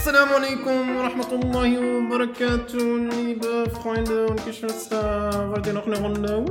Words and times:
Assalamu 0.00 0.32
alaikum 0.32 0.96
wa 0.96 1.04
rahmatullahi 1.10 1.76
wa 1.76 2.00
barakatuh, 2.08 3.12
liebe 3.12 3.68
Freunde 3.68 4.28
und 4.28 4.40
Geschwister. 4.46 5.50
Wollt 5.50 5.66
ihr 5.66 5.74
noch 5.74 5.86
eine 5.86 6.00
Runde? 6.00 6.46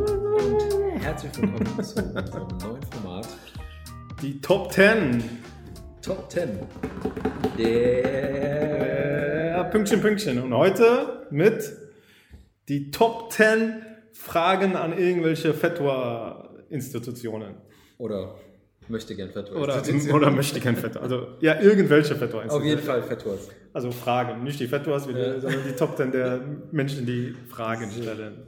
Herzlich 1.00 1.36
willkommen 1.36 1.84
zu 1.84 1.98
unserem 1.98 2.48
neuen 2.60 2.84
Format 2.92 3.28
Die 4.22 4.40
Top 4.40 4.72
10. 4.72 5.24
Top 6.04 6.32
10. 6.32 6.60
Der 7.58 9.64
Pünktchen, 9.72 10.00
Pünktchen. 10.00 10.40
Und 10.44 10.54
heute 10.54 11.26
mit 11.32 11.74
die 12.68 12.92
Top 12.92 13.34
10 13.34 13.82
Fragen 14.14 14.76
an 14.76 14.96
irgendwelche 14.96 15.56
Fatwa-Institutionen. 15.56 17.56
oder 17.98 18.36
möchte 18.90 19.16
gern 19.16 19.30
Fatwa. 19.30 19.56
Oder, 19.60 19.82
oder 20.14 20.32
möchte 20.42 20.60
kein 20.60 20.76
Fatwa. 20.76 21.00
Also, 21.02 21.28
ja, 21.42 21.60
irgendwelche 21.62 22.14
Auf 22.14 22.20
Fatwa-Institutionen. 22.20 22.70
jeden 22.70 22.82
Fall 22.82 23.04
Fatwas. 23.04 23.50
Also 23.74 23.92
Fragen, 23.92 24.44
nicht 24.44 24.60
die 24.60 24.68
Fatwas, 24.68 25.06
die- 25.08 25.14
sondern 25.14 25.62
die 25.68 25.76
Top 25.76 25.96
10 25.98 26.12
der 26.12 26.42
Menschen, 26.72 27.06
die 27.06 27.36
Fragen 27.50 27.90
stellen. 27.92 28.48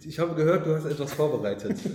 Ich, 0.00 0.08
ich 0.08 0.18
habe 0.18 0.34
gehört, 0.34 0.66
du 0.66 0.74
hast 0.74 0.86
etwas 0.86 1.12
vorbereitet. 1.14 1.76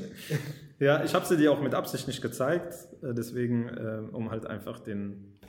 Ja, 0.80 1.04
ich 1.04 1.16
habe 1.16 1.26
sie 1.26 1.38
dir 1.38 1.52
auch 1.52 1.60
mit 1.60 1.73
Absicht 1.73 2.06
nicht 2.08 2.22
gezeigt, 2.22 2.72
äh, 3.02 3.12
deswegen, 3.12 3.68
äh, 3.68 4.00
um 4.12 4.30
halt 4.30 4.45
einfach 4.45 4.78
den, 4.80 5.40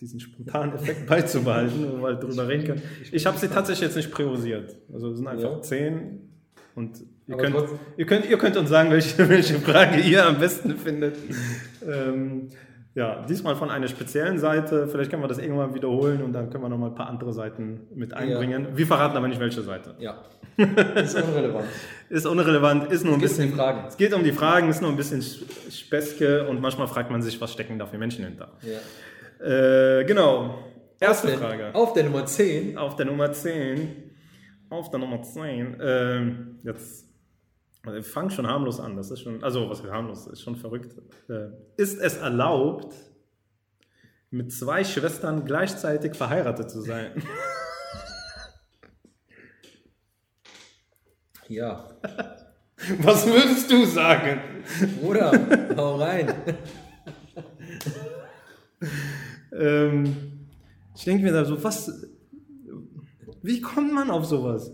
diesen 0.00 0.20
spontanen 0.20 0.72
Effekt 0.76 1.06
beizubehalten, 1.08 1.84
wo 1.90 1.96
wir 1.96 2.02
halt 2.06 2.22
drüber 2.22 2.46
reden 2.46 2.64
können. 2.64 2.82
Ich 3.10 3.26
habe 3.26 3.36
sie 3.38 3.48
tatsächlich 3.48 3.88
jetzt 3.88 3.96
nicht 3.96 4.12
priorisiert. 4.12 4.76
Also 4.92 5.10
es 5.10 5.16
sind 5.16 5.26
einfach 5.26 5.50
Ja. 5.54 5.62
zehn 5.62 6.30
und 6.76 7.02
ihr 7.30 7.36
könnt, 7.36 7.56
ihr, 7.96 8.06
könnt, 8.06 8.26
ihr 8.30 8.38
könnt 8.38 8.56
uns 8.56 8.68
sagen, 8.68 8.90
welche, 8.90 9.28
welche 9.28 9.54
Frage 9.60 10.00
ihr 10.00 10.26
am 10.26 10.38
besten 10.38 10.76
findet. 10.76 11.16
ähm, 11.86 12.48
ja, 12.94 13.24
diesmal 13.28 13.54
von 13.54 13.70
einer 13.70 13.86
speziellen 13.86 14.38
Seite. 14.38 14.88
Vielleicht 14.88 15.10
können 15.10 15.22
wir 15.22 15.28
das 15.28 15.38
irgendwann 15.38 15.74
wiederholen 15.74 16.22
und 16.22 16.32
dann 16.32 16.50
können 16.50 16.64
wir 16.64 16.68
noch 16.68 16.76
mal 16.78 16.88
ein 16.88 16.94
paar 16.96 17.08
andere 17.08 17.32
Seiten 17.32 17.82
mit 17.94 18.12
einbringen. 18.14 18.68
Wir 18.74 18.86
verraten 18.86 19.16
aber 19.16 19.28
nicht, 19.28 19.40
welche 19.40 19.62
Seite. 19.62 19.94
Ja. 20.00 20.24
Ist 20.96 21.14
unrelevant. 21.14 21.64
Ist 22.10 22.26
unrelevant, 22.26 22.92
ist 22.92 23.04
nur 23.04 23.14
ein 23.14 23.22
Es 23.22 23.36
geht 23.38 23.38
um 23.38 23.38
bisschen. 23.38 23.50
die 23.50 23.54
Fragen. 23.56 23.84
Es 23.88 23.96
geht 23.96 24.12
um 24.12 24.24
die 24.24 24.32
Fragen, 24.32 24.68
ist 24.68 24.82
nur 24.82 24.90
ein 24.90 24.96
bisschen 24.96 25.20
Sch- 25.22 25.44
Späßke 25.70 26.48
und 26.48 26.60
manchmal 26.60 26.88
fragt 26.88 27.10
man 27.12 27.22
sich, 27.22 27.40
was 27.40 27.52
stecken 27.52 27.78
da 27.78 27.86
für 27.86 27.96
Menschen 27.96 28.24
hinter. 28.24 28.48
Ja. 28.62 29.46
Äh, 29.46 30.04
genau. 30.04 30.58
Erste 30.98 31.28
Auf 31.28 31.38
Frage. 31.38 31.70
Auf 31.74 31.92
der 31.94 32.04
Nummer 32.04 32.26
10. 32.26 32.76
Auf 32.76 32.96
der 32.96 33.06
Nummer 33.06 33.32
10. 33.32 33.88
Auf 34.68 34.90
der 34.90 34.98
Nummer 35.00 35.22
10. 35.22 35.76
Ähm, 35.80 36.58
jetzt. 36.64 37.06
Also 37.84 38.02
fangen 38.02 38.30
schon 38.30 38.46
harmlos 38.46 38.80
an. 38.80 38.96
Das 38.96 39.10
ist 39.10 39.20
schon. 39.20 39.42
Also, 39.42 39.68
was 39.68 39.80
ist 39.80 39.90
harmlos? 39.90 40.26
Ist 40.26 40.42
schon 40.42 40.56
verrückt. 40.56 40.96
Äh, 41.28 41.48
ist 41.76 41.98
es 42.00 42.16
erlaubt, 42.16 42.94
mit 44.30 44.52
zwei 44.52 44.84
Schwestern 44.84 45.44
gleichzeitig 45.44 46.14
verheiratet 46.14 46.70
zu 46.70 46.80
sein? 46.80 47.22
Ja. 51.50 51.88
Was 53.02 53.26
würdest 53.26 53.70
du 53.70 53.84
sagen? 53.84 54.40
Bruder, 55.00 55.32
hau 55.76 55.96
rein. 55.96 56.32
Ähm, 59.52 60.16
ich 60.94 61.04
denke 61.04 61.24
mir 61.24 61.32
da 61.32 61.44
so, 61.44 61.62
was. 61.62 62.06
Wie 63.42 63.60
kommt 63.60 63.92
man 63.92 64.10
auf 64.10 64.24
sowas? 64.24 64.72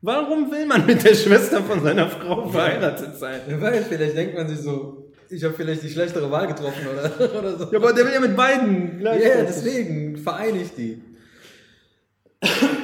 Warum 0.00 0.50
will 0.50 0.64
man 0.66 0.86
mit 0.86 1.02
der 1.04 1.14
Schwester 1.14 1.62
von 1.62 1.82
seiner 1.82 2.08
Frau 2.08 2.48
verheiratet 2.48 3.16
sein? 3.16 3.40
Weil 3.60 3.82
vielleicht 3.82 4.16
denkt 4.16 4.34
man 4.36 4.48
sich 4.48 4.58
so, 4.58 5.10
ich 5.28 5.42
habe 5.42 5.54
vielleicht 5.54 5.82
die 5.82 5.90
schlechtere 5.90 6.30
Wahl 6.30 6.46
getroffen 6.46 6.86
oder, 6.86 7.38
oder 7.38 7.58
so. 7.58 7.64
Ja, 7.72 7.78
aber 7.78 7.92
der 7.92 8.04
will 8.06 8.12
ja 8.12 8.20
mit 8.20 8.36
beiden 8.36 8.92
Ja, 9.02 9.16
gleichzeitig. 9.16 9.46
deswegen 9.46 10.16
vereinigt 10.16 10.78
die. 10.78 11.02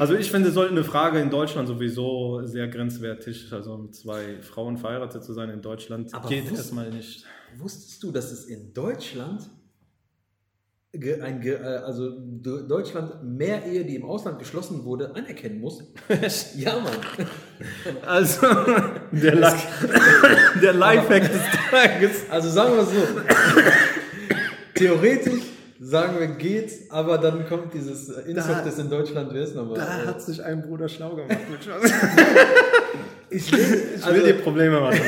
Also 0.01 0.15
ich 0.15 0.31
finde, 0.31 0.51
sollte 0.51 0.73
eine 0.73 0.83
Frage 0.83 1.21
in 1.21 1.31
Deutschland 1.31 1.69
sowieso 1.69 2.43
sehr 2.45 2.67
grenzwertig. 2.67 3.53
Also 3.53 3.77
mit 3.79 3.95
zwei 3.95 4.43
Frauen 4.43 4.77
verheiratet 4.77 5.23
zu 5.23 5.33
sein 5.33 5.51
in 5.51 5.63
Deutschland 5.63 6.13
Aber 6.13 6.29
geht 6.29 6.51
erstmal 6.51 6.91
nicht. 6.91 7.25
Wusstest 7.57 8.03
du, 8.03 8.11
dass 8.11 8.33
es 8.33 8.47
in 8.47 8.75
Deutschland 8.75 9.49
ein, 11.23 11.43
äh, 11.47 11.55
also 11.85 12.11
Deutschland 12.19 13.23
mehr 13.25 13.65
Ehe, 13.67 13.85
die 13.85 13.97
im 13.97 14.05
Ausland 14.05 14.39
geschlossen 14.39 14.85
wurde, 14.85 15.15
anerkennen 15.15 15.61
muss? 15.61 15.83
Ja, 16.57 16.75
Mann. 16.79 16.93
Also 18.07 18.47
der, 19.13 19.35
Li 19.35 19.47
der 20.63 20.73
Lifehack 20.73 21.23
des 21.33 21.43
Tages. 21.71 22.11
Also 22.31 22.49
sagen 22.51 22.77
wir 22.77 22.85
so, 22.85 22.93
theoretisch 24.75 25.43
sagen 25.81 26.19
wir 26.19 26.29
geht's, 26.29 26.91
aber 26.91 27.19
dann 27.19 27.47
kommt 27.49 27.75
dieses 27.75 28.09
äh, 28.09 28.23
Inzucht, 28.31 28.65
das 28.65 28.79
in 28.79 28.89
Deutschland 28.91 29.31
wer 29.33 29.43
ist 29.43 29.55
nochmal. 29.55 29.77
Da 29.79 30.03
Äh, 30.03 30.07
hat 30.07 30.23
sich 30.23 30.43
ein 30.43 30.63
Bruder 30.63 30.89
schlau 30.89 31.11
gemacht. 31.15 31.37
ich 33.31 33.53
will, 33.53 33.83
Ich 33.97 34.05
also, 34.05 34.17
will 34.17 34.33
dir 34.33 34.41
Probleme 34.43 34.81
machen. 34.81 35.01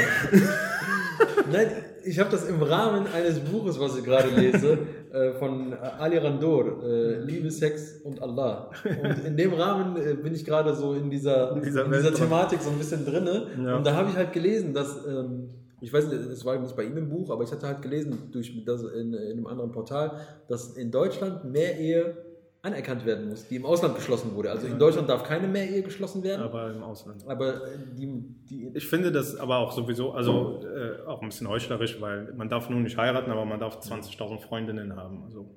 Nein, 1.52 1.68
ich 2.04 2.18
habe 2.18 2.30
das 2.30 2.48
im 2.48 2.62
Rahmen 2.62 3.06
eines 3.14 3.40
Buches, 3.40 3.78
was 3.80 3.96
ich 3.98 4.04
gerade 4.04 4.28
lese, 4.28 4.78
äh, 5.12 5.32
von 5.32 5.72
Ali 5.74 6.18
Randor, 6.18 6.82
äh, 6.84 7.20
Liebe, 7.20 7.50
Sex 7.50 8.00
und 8.04 8.20
Allah. 8.22 8.70
Und 8.84 9.24
in 9.24 9.36
dem 9.36 9.52
Rahmen 9.54 9.96
äh, 9.96 10.14
bin 10.14 10.34
ich 10.34 10.44
gerade 10.44 10.74
so 10.74 10.94
in 10.94 11.10
dieser, 11.10 11.56
In 11.56 11.62
dieser 11.62 11.84
in 11.84 11.92
dieser 11.92 12.10
drin. 12.10 12.20
Thematik 12.20 12.60
so 12.60 12.70
ein 12.70 12.78
bisschen 12.78 13.04
drinne. 13.04 13.46
Ja. 13.64 13.76
Und 13.76 13.86
da 13.86 13.94
habe 13.94 14.10
ich 14.10 14.16
halt 14.16 14.32
gelesen, 14.32 14.74
dass, 14.74 15.04
ähm, 15.06 15.50
ich 15.80 15.92
weiß 15.92 16.08
nicht, 16.08 16.20
es 16.20 16.44
war 16.44 16.58
nicht 16.58 16.76
bei 16.76 16.84
ihm 16.84 16.96
im 16.96 17.08
Buch, 17.08 17.30
aber 17.30 17.44
ich 17.44 17.52
hatte 17.52 17.66
halt 17.66 17.82
gelesen 17.82 18.30
durch 18.32 18.64
das 18.64 18.82
in, 18.82 19.14
in 19.14 19.32
einem 19.32 19.46
anderen 19.46 19.72
Portal, 19.72 20.20
dass 20.48 20.76
in 20.76 20.90
Deutschland 20.90 21.44
mehr 21.44 21.78
Ehe 21.78 22.16
anerkannt 22.66 23.06
werden 23.06 23.28
muss, 23.28 23.46
die 23.48 23.56
im 23.56 23.64
Ausland 23.64 23.94
geschlossen 23.94 24.34
wurde. 24.34 24.50
Also 24.50 24.66
in 24.66 24.78
Deutschland 24.78 25.08
darf 25.08 25.22
keine 25.22 25.46
mehr 25.48 25.68
Ehe 25.68 25.82
geschlossen 25.82 26.22
werden, 26.22 26.42
Aber 26.42 26.70
im 26.70 26.82
Ausland. 26.82 27.24
aber 27.26 27.60
die, 27.96 28.24
die 28.50 28.70
Ich 28.74 28.86
finde 28.88 29.12
das 29.12 29.36
aber 29.36 29.58
auch 29.58 29.72
sowieso, 29.72 30.12
also 30.12 30.60
äh, 30.62 31.06
auch 31.06 31.22
ein 31.22 31.28
bisschen 31.28 31.48
heuchlerisch, 31.48 32.00
weil 32.00 32.32
man 32.36 32.48
darf 32.48 32.68
nur 32.68 32.80
nicht 32.80 32.96
heiraten, 32.96 33.30
aber 33.30 33.44
man 33.44 33.60
darf 33.60 33.78
20.000 33.80 34.40
Freundinnen 34.40 34.96
haben. 34.96 35.22
Also, 35.24 35.48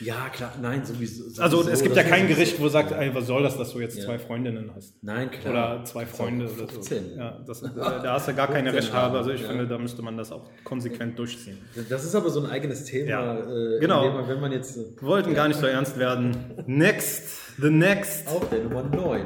ja 0.00 0.28
klar, 0.30 0.52
nein, 0.60 0.84
sowieso. 0.84 1.24
also 1.42 1.58
sowieso, 1.58 1.70
es 1.72 1.82
gibt 1.82 1.96
ja 1.96 2.02
kein 2.02 2.26
Gericht, 2.26 2.60
wo 2.60 2.68
sagt, 2.68 2.92
ey, 2.92 3.14
was 3.14 3.26
soll 3.26 3.42
das, 3.42 3.56
dass 3.56 3.72
du 3.72 3.80
jetzt 3.80 3.98
Ja. 3.98 4.04
zwei 4.04 4.18
Freundinnen 4.18 4.70
hast. 4.74 4.94
Nein, 5.02 5.30
klar. 5.30 5.52
Oder 5.76 5.84
zwei 5.84 6.06
Freunde 6.06 6.46
oder 6.46 6.66
so. 6.66 6.66
15. 6.66 7.16
Ja, 7.16 7.38
das, 7.46 7.62
äh, 7.62 7.68
da 7.74 8.14
hast 8.14 8.28
du 8.28 8.34
gar 8.34 8.48
keine 8.48 8.70
15 8.72 8.92
Rechthabe. 8.92 9.18
Also 9.18 9.30
ich 9.30 9.42
ja. 9.42 9.48
finde, 9.48 9.66
da 9.66 9.78
müsste 9.78 10.02
man 10.02 10.16
das 10.16 10.32
auch 10.32 10.48
konsequent 10.64 11.18
durchziehen. 11.18 11.58
Das 11.88 12.04
ist 12.04 12.14
aber 12.14 12.30
so 12.30 12.42
ein 12.42 12.50
eigenes 12.50 12.84
Thema. 12.84 13.08
Ja, 13.10 13.38
äh, 13.38 13.78
genau. 13.80 14.10
man, 14.10 14.28
wenn 14.28 14.40
man 14.40 14.52
jetzt 14.52 14.76
äh, 14.76 14.84
Wir 15.00 15.08
wollten 15.08 15.34
gar 15.34 15.48
nicht 15.48 15.60
so 15.60 15.66
ernst 15.66 15.98
werden. 15.98 16.36
Next, 16.66 17.56
the 17.60 17.70
next. 17.70 18.26
auf 18.28 18.48
der 18.48 18.60
Nummer 18.64 18.82
9. 18.82 19.24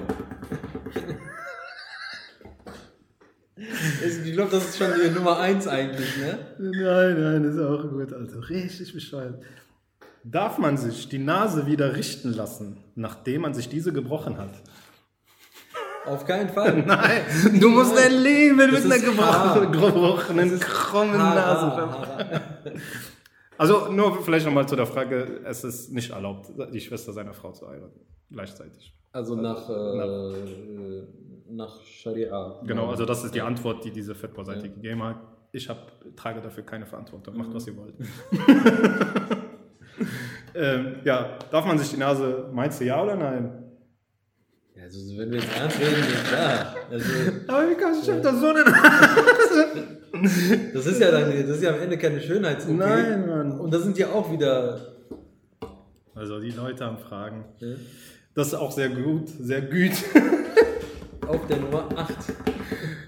ich 3.56 4.32
glaube, 4.32 4.50
das 4.50 4.68
ist 4.70 4.78
schon 4.78 4.88
die 5.02 5.10
Nummer 5.10 5.38
1 5.38 5.68
eigentlich, 5.68 6.16
ne? 6.16 6.38
Nein, 6.58 7.20
nein, 7.20 7.44
ist 7.44 7.58
auch 7.58 7.82
gut. 7.88 8.12
Also 8.12 8.40
richtig 8.40 8.92
bescheuert. 8.92 9.40
Darf 10.24 10.56
man 10.58 10.78
sich 10.78 11.08
die 11.10 11.18
Nase 11.18 11.66
wieder 11.66 11.96
richten 11.96 12.32
lassen, 12.32 12.78
nachdem 12.94 13.42
man 13.42 13.52
sich 13.52 13.68
diese 13.68 13.92
gebrochen 13.92 14.38
hat? 14.38 14.62
Auf 16.06 16.24
keinen 16.24 16.48
Fall. 16.48 16.82
Nein, 16.86 17.60
du 17.60 17.68
musst 17.68 17.94
dein 17.96 18.12
Leben 18.12 18.56
mit 18.56 18.72
Das 18.72 18.84
einer 18.84 18.96
ist 18.96 19.04
gebrochenen, 19.04 19.72
gebrochenen 19.72 20.60
krummen 20.60 21.16
Nase. 21.18 21.66
ha. 21.76 22.40
Also 23.58 23.92
nur 23.92 24.22
vielleicht 24.22 24.46
nochmal 24.46 24.66
zu 24.66 24.76
der 24.76 24.86
Frage, 24.86 25.40
es 25.44 25.62
ist 25.62 25.92
nicht 25.92 26.10
erlaubt, 26.10 26.50
die 26.72 26.80
Schwester 26.80 27.12
seiner 27.12 27.34
Frau 27.34 27.52
zu 27.52 27.68
heiraten, 27.68 28.00
gleichzeitig. 28.30 28.94
Also 29.12 29.36
nach, 29.36 29.68
äh, 29.68 31.02
nach 31.50 31.80
Scharia. 31.82 32.60
Genau, 32.66 32.88
also 32.88 33.04
das 33.04 33.24
ist 33.24 33.34
die 33.34 33.42
Antwort, 33.42 33.84
die 33.84 33.92
diese 33.92 34.14
Fatwa-Seite 34.14 34.70
gegeben 34.70 35.02
hat. 35.02 35.16
Ich 35.52 35.68
hab, 35.68 35.92
trage 36.16 36.40
dafür 36.40 36.64
keine 36.64 36.86
Verantwortung, 36.86 37.36
macht 37.36 37.54
was 37.54 37.66
ihr 37.66 37.76
wollt. 37.76 37.94
ähm, 40.54 40.96
ja, 41.04 41.38
darf 41.50 41.64
man 41.64 41.78
sich 41.78 41.90
die 41.90 41.96
Nase, 41.96 42.48
meinst 42.52 42.80
du 42.80 42.84
ja 42.84 43.02
oder 43.02 43.16
nein? 43.16 43.64
Ja, 44.76 44.84
also 44.84 44.98
wenn 45.18 45.30
wir 45.30 45.38
jetzt 45.38 45.56
ernst 45.56 45.80
reden, 45.80 46.04
ja 46.12 46.28
klar. 46.28 46.76
Also, 46.90 47.08
Aber 47.48 47.70
wie 47.70 47.74
kannst 47.74 48.06
du, 48.06 48.10
ich 48.10 48.16
hab 48.16 48.22
da 48.22 48.34
so 48.34 48.48
eine 48.48 48.64
Nase. 48.64 49.94
das 50.74 50.86
ist 50.86 51.00
ja 51.00 51.10
dann, 51.10 51.30
das 51.30 51.56
ist 51.56 51.62
ja 51.62 51.74
am 51.74 51.80
Ende 51.80 51.98
keine 51.98 52.20
schönheits 52.20 52.66
Nein, 52.68 53.26
Mann. 53.26 53.60
Und 53.60 53.72
das 53.72 53.82
sind 53.82 53.98
ja 53.98 54.08
auch 54.08 54.30
wieder. 54.30 54.94
Also 56.14 56.40
die 56.40 56.50
Leute 56.50 56.84
am 56.84 56.98
Fragen. 56.98 57.44
Ne? 57.60 57.76
Das 58.34 58.48
ist 58.48 58.54
auch 58.54 58.70
sehr 58.70 58.88
gut, 58.88 59.28
sehr 59.28 59.62
gut. 59.62 59.92
Auf 61.26 61.46
der 61.46 61.56
Nummer 61.56 61.88
8. 61.96 62.14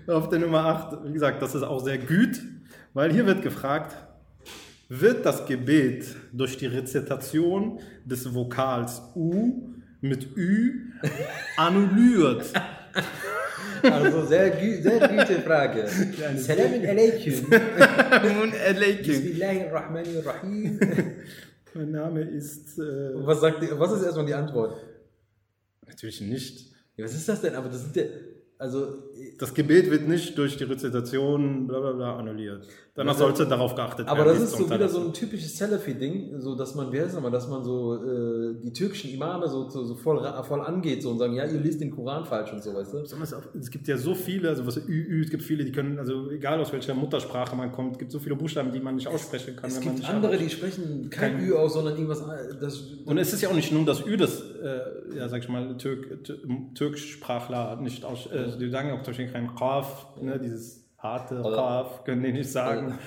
Auf 0.09 0.29
der 0.29 0.39
Nummer 0.39 0.65
8, 0.65 1.05
wie 1.05 1.13
gesagt, 1.13 1.43
das 1.43 1.55
ist 1.55 1.63
auch 1.63 1.83
sehr 1.85 1.99
gut, 1.99 2.41
weil 2.95 3.13
hier 3.13 3.27
wird 3.27 3.43
gefragt, 3.43 3.95
wird 4.88 5.27
das 5.27 5.47
Gebet 5.47 6.06
durch 6.33 6.56
die 6.56 6.67
Rezitation 6.67 7.81
des 8.05 8.33
Vokals 8.35 9.03
U 9.15 9.75
mit 10.00 10.37
Ü 10.37 10.93
annulliert? 11.56 12.53
Also 13.83 14.25
sehr, 14.25 14.50
gü 14.50 14.83
sehr 14.83 14.99
gute 15.06 15.43
Frage. 15.43 15.87
Salam 15.87 16.73
alaikum. 16.73 17.53
Alaikum. 17.53 19.05
Bismillahirrahmanirrahim. 19.06 20.81
Mein 21.75 21.91
Name 21.91 22.23
ist. 22.23 22.79
Äh, 22.79 22.83
was, 23.15 23.41
sagt 23.41 23.62
die, 23.62 23.69
was 23.71 23.93
ist 23.93 24.03
erstmal 24.03 24.27
die 24.27 24.35
Antwort? 24.35 24.83
natürlich 25.87 26.21
nicht. 26.21 26.73
Ja, 26.97 27.05
was 27.05 27.15
ist 27.15 27.29
das 27.29 27.41
denn? 27.41 27.55
Aber 27.55 27.69
das 27.69 27.83
sind 27.83 27.97
ja. 27.97 28.05
Also, 28.59 29.11
Das 29.38 29.53
Gebet 29.53 29.91
wird 29.91 30.09
nicht 30.09 30.37
durch 30.38 30.56
die 30.56 30.65
Rezitation 30.65 31.67
bla 31.67 31.81
bla 31.81 31.93
bla 31.93 32.19
annulliert. 32.19 32.67
Danach 32.97 33.13
Also- 33.13 33.25
sollte 33.27 33.47
darauf 33.47 33.75
geachtet 33.75 34.09
aber 34.09 34.25
werden. 34.25 34.29
das 34.41 34.41
wie 34.41 34.45
ist 34.63 34.69
so 34.69 34.75
wieder 34.75 34.89
so 34.89 35.01
ein 35.01 35.13
typisches 35.13 35.59
Salafi-Ding, 35.59 36.41
so 36.41 36.55
dass 36.55 36.75
man, 36.75 36.91
wie 36.93 37.01
heißt 37.01 37.15
das 37.15 37.23
mal, 37.23 37.31
dass 37.31 37.47
man 37.47 37.63
so 37.63 37.95
äh, 38.03 38.55
die 38.65 38.73
türkischen 38.73 39.11
Imame 39.13 39.47
so, 39.49 39.69
so, 39.69 39.85
so 39.85 39.95
voll, 39.95 40.19
voll 40.45 40.61
angeht 40.63 41.03
so 41.03 41.11
und 41.11 41.19
sagen, 41.19 41.35
ja, 41.35 41.45
ihr 41.45 41.61
liest 41.61 41.81
den 41.83 41.91
Koran 41.91 42.25
falsch 42.25 42.53
und 42.55 42.63
so, 42.63 42.73
weißt 42.75 42.95
du? 42.95 42.99
Es 43.59 43.71
gibt 43.71 43.87
ja 43.87 43.99
so 43.99 44.15
viele, 44.15 44.49
also 44.49 44.67
was 44.67 44.79
Ü, 44.79 44.81
Ü, 44.89 45.23
es 45.23 45.31
gibt 45.31 45.43
viele, 45.43 45.65
die 45.65 45.73
können, 45.73 45.99
also 45.99 46.31
egal 46.31 46.59
aus 46.59 46.73
welcher 46.73 46.95
Muttersprache 46.95 47.55
man 47.55 47.71
kommt, 47.71 47.93
es 47.93 47.99
gibt 47.99 48.13
so 48.13 48.19
viele 48.19 48.35
Buchstaben, 48.35 48.73
die 48.73 48.81
man 48.81 48.95
nicht 48.95 49.09
aussprechen 49.09 49.57
kann. 49.57 49.69
Es 49.71 49.79
gibt 49.81 50.09
andere, 50.09 50.39
die 50.39 50.49
sprechen 50.49 51.11
kein 51.11 51.39
Ü 51.41 51.53
aus, 51.55 51.75
sondern 51.75 51.95
irgendwas. 51.95 52.21
äh, 52.23 52.55
Das, 52.59 52.81
Und 53.05 53.19
es 53.19 53.33
ist 53.33 53.43
ja 53.43 53.51
auch 53.51 53.55
nicht 53.55 53.73
nur 53.73 53.85
das 53.85 54.07
Ü, 54.07 54.17
das, 54.17 54.41
äh, 54.41 55.17
ja, 55.19 55.29
sag 55.29 55.43
ich 55.43 55.49
mal, 55.51 55.77
Türk, 55.77 56.25
Tür- 56.25 56.39
Türkischsprachler 56.75 57.77
nicht 57.77 58.05
aus, 58.05 58.27
äh, 58.27 58.57
die 58.59 58.71
sagen 58.71 58.91
auch 58.93 59.03
zum 59.03 59.13
Beispiel 59.13 59.29
kein 59.29 59.55
Qaf, 59.55 60.07
ne, 60.21 60.39
dieses 60.39 60.86
harte 61.06 61.37
Also- 61.37 61.56
Qaf, 61.56 62.05
können 62.05 62.23
die 62.23 62.32
nicht 62.32 62.50
sagen. 62.50 62.99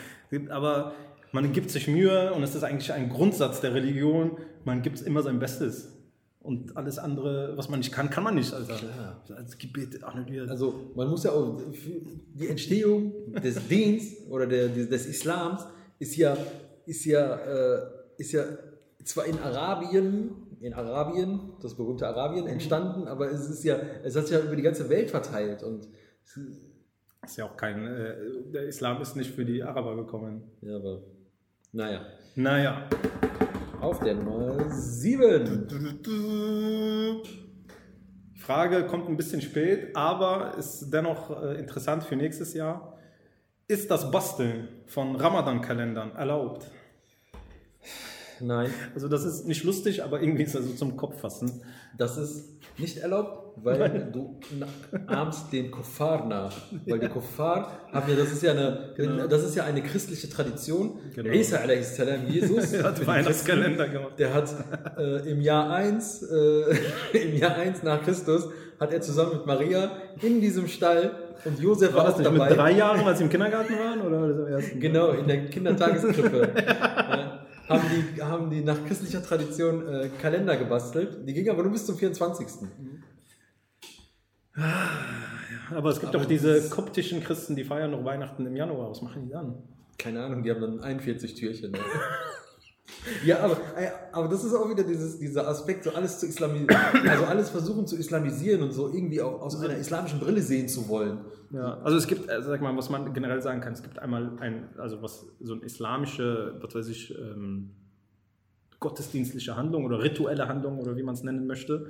Aber 0.50 0.94
man 1.31 1.51
gibt 1.54 1.69
sich 1.72 1.88
Mühe 1.88 2.34
und 2.34 2.44
es 2.44 2.56
ist 2.56 2.63
eigentlich 2.63 2.92
ein 2.94 3.10
Grundsatz 3.10 3.62
der 3.62 3.74
Religion, 3.74 4.38
man 4.66 4.81
gibt 4.81 5.01
immer 5.01 5.22
sein 5.22 5.40
Bestes. 5.40 5.96
Und 6.42 6.78
alles 6.78 6.98
andere, 6.98 7.57
was 7.57 7.69
man 7.69 7.80
nicht 7.80 7.92
kann, 7.92 8.10
kann 8.10 8.24
man 8.24 8.36
nicht. 8.36 8.54
Also, 8.54 8.74
als 9.36 9.57
Gebet 9.57 10.04
annulliert. 10.04 10.50
also 10.50 10.92
man 10.96 11.10
muss 11.10 11.24
ja 11.25 11.31
auch, 11.31 11.60
die 12.34 12.48
Entstehung 12.48 13.12
des 13.44 13.68
Dins 13.68 14.16
oder 14.30 14.48
der, 14.48 14.69
des, 14.69 14.90
des 14.90 15.06
Islams 15.06 15.66
ist 16.00 16.16
ja, 16.16 16.38
ist 16.86 17.06
ja, 17.06 17.36
äh, 17.36 17.81
ist 18.18 18.31
ja 18.31 18.44
zwar 19.04 19.25
in 19.25 19.38
Arabien, 19.38 20.31
in 20.62 20.74
Arabien, 20.74 21.52
das 21.62 21.75
berühmte 21.75 22.07
Arabien, 22.07 22.48
entstanden, 22.48 23.07
aber 23.07 23.30
es 23.31 23.50
ist 23.50 23.63
ja, 23.63 23.78
es 24.04 24.16
hat 24.16 24.28
sich 24.28 24.38
ja 24.38 24.44
über 24.44 24.56
die 24.56 24.62
ganze 24.63 24.90
Welt 24.90 25.12
verteilt 25.12 25.62
und 25.62 25.88
ist 27.30 27.38
ja 27.38 27.46
auch 27.46 27.56
kein, 27.56 27.86
äh, 27.86 28.16
der 28.52 28.64
Islam 28.64 29.02
ist 29.02 29.16
nicht 29.16 29.31
für 29.31 29.46
die 29.46 29.62
Araber 29.62 29.96
gekommen. 29.96 30.44
ja, 30.62 30.76
aber 30.76 31.04
naja. 31.72 32.02
Naja. 32.36 32.90
Auf 33.80 34.00
der 34.00 34.16
Nummer 34.16 34.68
7. 34.72 35.68
Die 38.34 38.40
Frage 38.40 38.88
kommt 38.88 39.08
ein 39.08 39.16
bisschen 39.16 39.42
spät, 39.42 39.96
aber 39.96 40.56
ist 40.58 40.90
dennoch 40.90 41.44
äh, 41.44 41.60
interessant 41.60 42.04
für 42.04 42.16
nächstes 42.16 42.56
Jahr. 42.56 42.98
Ist 43.68 43.92
das 43.92 44.10
Basteln 44.10 44.68
von 44.88 45.16
Ramadan-Kalendern 45.16 46.16
erlaubt? 46.16 46.72
Nein, 48.42 48.70
Also 48.96 49.08
das 49.08 49.24
ist 49.26 49.48
nicht 49.48 49.64
lustig, 49.64 50.04
aber 50.04 50.22
irgendwie 50.22 50.44
ist 50.44 50.56
also 50.56 50.70
zum 50.74 50.96
Kopf 50.98 51.20
fassen. 51.20 51.62
das 51.98 52.18
ist 52.18 52.46
nicht 52.78 52.98
erlaubt, 53.00 53.58
weil 53.62 54.10
du 54.14 54.40
ahmst 55.08 55.52
den 55.52 55.70
Kuffar 55.70 56.26
nach. 56.26 56.56
Weil 56.88 57.00
die 57.00 57.10
Kuffar 57.10 57.72
haben 57.92 58.10
ja, 58.10 58.16
das 58.16 58.32
ist 58.32 58.42
ja 58.42 58.52
eine, 58.52 59.28
das 59.30 59.44
ist 59.44 59.56
ja 59.56 59.66
eine 59.66 59.84
christliche 59.84 60.30
Tradition. 60.30 60.98
Genau. 61.14 61.30
Isa 61.32 61.58
a.s. 61.58 62.00
Jesus, 62.30 62.72
Er 62.74 62.84
hat 62.86 63.06
Weihnachtskalender 63.06 63.90
gemacht. 63.90 64.14
der 64.18 64.34
hat 64.34 64.50
äh, 64.98 65.30
im 65.30 65.42
Jahr 65.42 65.72
1, 65.72 66.24
äh, 66.24 66.64
im 67.18 67.36
Jahr 67.36 67.56
1 67.56 67.84
nach 67.84 68.02
Christus, 68.02 68.48
hat 68.80 68.94
er 68.94 69.02
zusammen 69.02 69.34
mit 69.34 69.46
Maria 69.46 69.92
in 70.22 70.40
diesem 70.40 70.68
Stall 70.70 71.12
und 71.44 71.60
Josef 71.60 71.94
war, 71.94 72.04
War 72.04 72.12
das 72.12 72.20
auch 72.20 72.24
dabei. 72.24 72.50
mit 72.50 72.58
drei 72.58 72.72
Jahren, 72.72 73.06
als 73.06 73.18
sie 73.18 73.24
im 73.26 73.30
Kindergarten 73.30 73.74
waren? 73.74 74.02
Oder 74.02 74.28
das 74.30 74.40
am 74.40 74.48
ersten? 74.48 74.80
Genau, 74.80 75.10
in 75.12 75.28
der 75.28 75.46
Kindertageskrippe. 75.48 76.50
ja, 76.66 77.19
haben, 77.69 77.83
die, 77.89 78.21
haben 78.21 78.50
die 78.50 78.62
nach 78.62 78.83
christlicher 78.86 79.24
Tradition 79.24 79.88
äh, 79.88 80.10
Kalender 80.21 80.57
gebastelt. 80.57 81.27
Die 81.27 81.33
gingen 81.33 81.50
aber 81.50 81.63
nur 81.63 81.71
bis 81.71 81.86
zum 81.86 81.98
24. 81.98 82.48
Aber 85.71 85.89
es 85.89 86.00
gibt 86.00 86.13
Aber 86.13 86.24
doch 86.24 86.25
diese 86.27 86.69
koptischen 86.69 87.24
Christen, 87.24 87.56
die 87.56 87.63
feiern 87.63 87.92
noch 87.92 88.04
Weihnachten 88.04 88.45
im 88.45 88.56
Januar. 88.56 88.89
Was 88.89 89.01
machen 89.01 89.24
die 89.25 89.30
dann? 89.30 89.63
Keine 89.98 90.24
Ahnung, 90.24 90.44
die 90.44 90.50
haben 90.50 90.62
dann 90.62 90.80
41 90.80 91.36
Türchen. 91.36 91.71
Ne? 91.71 91.80
ja, 93.26 93.40
aber, 93.40 93.54
äh, 93.78 93.90
aber 94.12 94.28
das 94.28 94.44
ist 94.44 94.54
auch 94.54 94.70
wieder 94.70 94.84
dieses, 94.84 95.20
dieser 95.20 95.48
Aspekt, 95.48 95.84
so 95.84 95.92
alles 95.92 96.20
zu 96.20 96.26
islamisieren, 96.26 97.08
also 97.08 97.26
alles 97.26 97.50
versuchen 97.50 97.88
zu 97.88 97.96
islamisieren 97.96 98.62
und 98.62 98.72
so 98.72 98.90
irgendwie 98.90 99.22
auch 99.22 99.42
aus 99.42 99.60
einer 99.62 99.76
islamischen 99.76 100.20
Brille 100.20 100.42
sehen 100.42 100.68
zu 100.68 100.88
wollen. 100.90 101.20
Ja, 101.52 101.80
also 101.82 101.98
es 101.98 102.08
gibt, 102.08 102.30
also 102.30 102.50
sag 102.50 102.62
mal, 102.62 102.76
was 102.76 102.90
man 102.90 103.14
generell 103.14 103.42
sagen 103.42 103.62
kann, 103.62 103.74
es 103.74 103.82
gibt 103.82 104.00
einmal 104.00 104.32
ein, 104.40 104.70
also 104.78 105.02
was 105.02 105.26
so 105.40 105.54
eine 105.54 105.64
islamische, 105.64 106.56
was 106.62 106.76
weiß 106.76 106.88
ich, 106.90 107.18
ähm, 107.18 107.72
gottesdienstliche 108.80 109.56
Handlung 109.56 109.86
oder 109.86 110.02
rituelle 110.02 110.48
Handlung 110.48 110.80
oder 110.80 110.96
wie 110.96 111.04
man 111.04 111.16
es 111.16 111.24
nennen 111.24 111.48
möchte. 111.48 111.88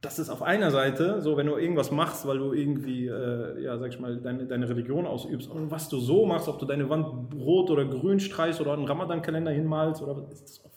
Das 0.00 0.18
ist 0.18 0.30
auf 0.30 0.40
einer 0.42 0.70
Seite, 0.70 1.20
so 1.20 1.36
wenn 1.36 1.46
du 1.46 1.56
irgendwas 1.56 1.90
machst, 1.90 2.26
weil 2.26 2.38
du 2.38 2.52
irgendwie, 2.54 3.06
äh, 3.06 3.62
ja, 3.62 3.76
sag 3.78 3.88
ich 3.92 4.00
mal, 4.00 4.16
deine, 4.16 4.46
deine 4.46 4.66
Religion 4.68 5.04
ausübst 5.06 5.50
und 5.50 5.70
was 5.70 5.90
du 5.90 5.98
so 6.00 6.24
machst, 6.24 6.48
ob 6.48 6.58
du 6.58 6.64
deine 6.64 6.88
Wand 6.88 7.34
rot 7.34 7.68
oder 7.70 7.84
grün 7.84 8.18
streichst 8.18 8.60
oder 8.62 8.72
einen 8.72 8.86
Ramadan-Kalender 8.86 9.50
hinmalst 9.50 10.00
oder 10.02 10.16
was, 10.16 10.32
ist 10.32 10.42
das 10.44 10.64
auch 10.64 10.70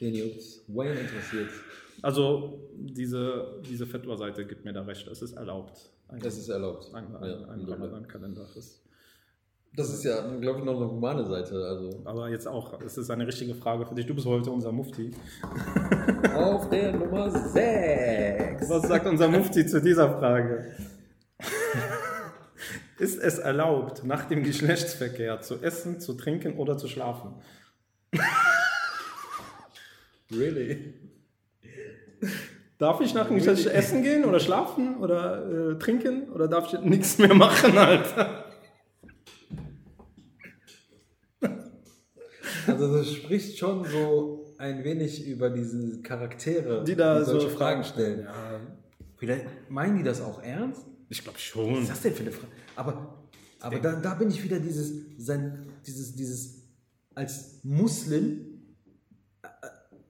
Den 0.00 0.14
Jungs, 0.14 0.64
Wayne 0.68 1.00
interessiert. 1.00 1.48
Also 2.02 2.68
diese, 2.74 3.60
diese 3.66 3.86
Fetwa-Seite 3.86 4.44
gibt 4.46 4.64
mir 4.64 4.72
da 4.74 4.82
recht, 4.82 5.06
es 5.08 5.22
ist 5.22 5.32
erlaubt. 5.34 5.90
Ein, 6.08 6.20
Das 6.20 6.36
ist 6.36 6.48
erlaubt. 6.50 6.90
ein, 6.92 7.16
ein, 7.16 7.24
Ja, 7.30 7.48
ein 7.48 7.60
Ramadan-Kalender. 7.64 8.46
Das- 8.54 8.81
Das 9.74 9.88
ist 9.88 10.04
ja, 10.04 10.20
glaube 10.36 10.58
ich, 10.58 10.64
noch 10.66 10.76
eine 10.76 10.90
humane 10.90 11.24
Seite. 11.24 11.54
Also. 11.54 12.02
Aber 12.04 12.28
jetzt 12.28 12.46
auch, 12.46 12.78
es 12.82 12.98
ist 12.98 13.10
eine 13.10 13.26
richtige 13.26 13.54
Frage 13.54 13.86
für 13.86 13.94
dich. 13.94 14.04
Du 14.04 14.14
bist 14.14 14.26
heute 14.26 14.50
unser 14.50 14.70
Mufti. 14.70 15.12
Auf 16.34 16.68
der 16.68 16.92
Nummer 16.92 17.30
6. 17.30 18.68
Was 18.68 18.82
sagt 18.82 19.06
unser 19.06 19.28
Mufti 19.28 19.64
zu 19.64 19.80
dieser 19.80 20.18
Frage? 20.18 20.76
Ist 22.98 23.18
es 23.18 23.38
erlaubt, 23.38 24.04
nach 24.04 24.26
dem 24.26 24.42
Geschlechtsverkehr 24.42 25.40
zu 25.40 25.62
essen, 25.62 26.00
zu 26.00 26.14
trinken 26.14 26.58
oder 26.58 26.76
zu 26.76 26.86
schlafen? 26.86 27.34
Really? 30.30 30.92
Darf 32.76 33.00
ich 33.00 33.14
nach 33.14 33.26
dem 33.26 33.36
Geschlechtsverkehr 33.36 33.78
essen 33.78 34.02
gehen 34.02 34.26
oder 34.26 34.38
schlafen 34.38 34.98
oder 34.98 35.70
äh, 35.72 35.78
trinken 35.78 36.30
oder 36.30 36.46
darf 36.46 36.70
ich 36.72 36.78
nichts 36.80 37.16
mehr 37.16 37.34
machen, 37.34 37.78
Alter? 37.78 38.41
Also 42.66 42.96
das 42.96 43.12
spricht 43.12 43.58
schon 43.58 43.84
so 43.84 44.54
ein 44.58 44.84
wenig 44.84 45.26
über 45.26 45.50
diese 45.50 46.00
Charaktere, 46.02 46.84
Die 46.84 46.94
da 46.96 47.24
solche 47.24 47.48
so 47.50 47.56
Fragen 47.56 47.84
stellen. 47.84 48.20
Ja, 48.24 48.60
Vielleicht 49.16 49.46
meinen 49.70 49.96
die 49.98 50.02
das 50.02 50.20
auch 50.20 50.42
ernst? 50.42 50.82
ich 51.08 51.22
glaube 51.22 51.36
Was 51.36 51.42
schon. 51.42 51.82
ist 51.82 51.90
das 51.90 52.00
denn 52.00 52.14
für 52.14 52.22
eine 52.22 52.32
Frage? 52.32 52.52
Aber, 52.74 53.24
aber 53.60 53.78
da, 53.78 53.94
da 54.00 54.14
bin 54.14 54.28
ich 54.30 54.42
wieder 54.42 54.58
dieses, 54.58 54.92
sein, 55.18 55.66
dieses, 55.86 56.14
dieses 56.14 56.62
als 57.14 57.60
Muslim 57.62 58.62
äh, 59.42 59.48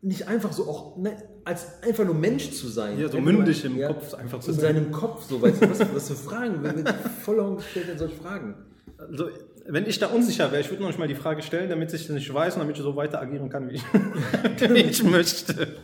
nicht 0.00 0.28
einfach 0.28 0.52
so 0.52 0.68
auch, 0.68 0.96
ne, 0.96 1.16
als 1.44 1.82
einfach 1.82 2.04
nur 2.04 2.14
Mensch 2.14 2.52
zu 2.52 2.68
sein. 2.68 2.98
Ja, 2.98 3.08
so 3.08 3.18
Einfach 3.18 3.32
mündig 3.32 3.64
im 3.64 3.80
Kopf 3.82 4.14
einfach 4.14 4.40
zu 4.40 4.50
In 4.52 4.56
sein. 4.58 4.74
seinem 4.76 4.92
Kopf, 4.92 5.24
so, 5.28 5.42
weißt 5.42 5.62
du, 5.62 5.70
was, 5.70 5.80
was 5.94 6.08
für 6.08 6.14
Fragen, 6.14 6.62
wenn 6.62 6.84
wir 6.84 6.94
voll 6.94 7.56
gestellt 7.56 7.88
werden 7.88 7.98
solche 7.98 8.16
Fragen. 8.16 8.54
Also, 8.96 9.28
wenn 9.66 9.86
ich 9.86 9.98
da 9.98 10.08
unsicher 10.08 10.50
wäre, 10.52 10.60
ich 10.60 10.70
würde 10.70 10.82
noch 10.82 10.88
nicht 10.88 10.98
mal 10.98 11.08
die 11.08 11.14
Frage 11.14 11.42
stellen, 11.42 11.68
damit 11.70 11.92
ich 11.92 12.02
es 12.02 12.08
nicht 12.08 12.32
weiß 12.32 12.54
und 12.54 12.60
damit 12.60 12.76
ich 12.76 12.82
so 12.82 12.96
weiter 12.96 13.20
agieren 13.20 13.48
kann, 13.48 13.68
wie 13.70 13.74
ich, 13.74 13.82
wie 14.70 14.78
ich 14.80 15.02
möchte. 15.04 15.76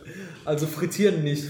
Also 0.45 0.65
frittieren 0.67 1.23
nicht. 1.23 1.45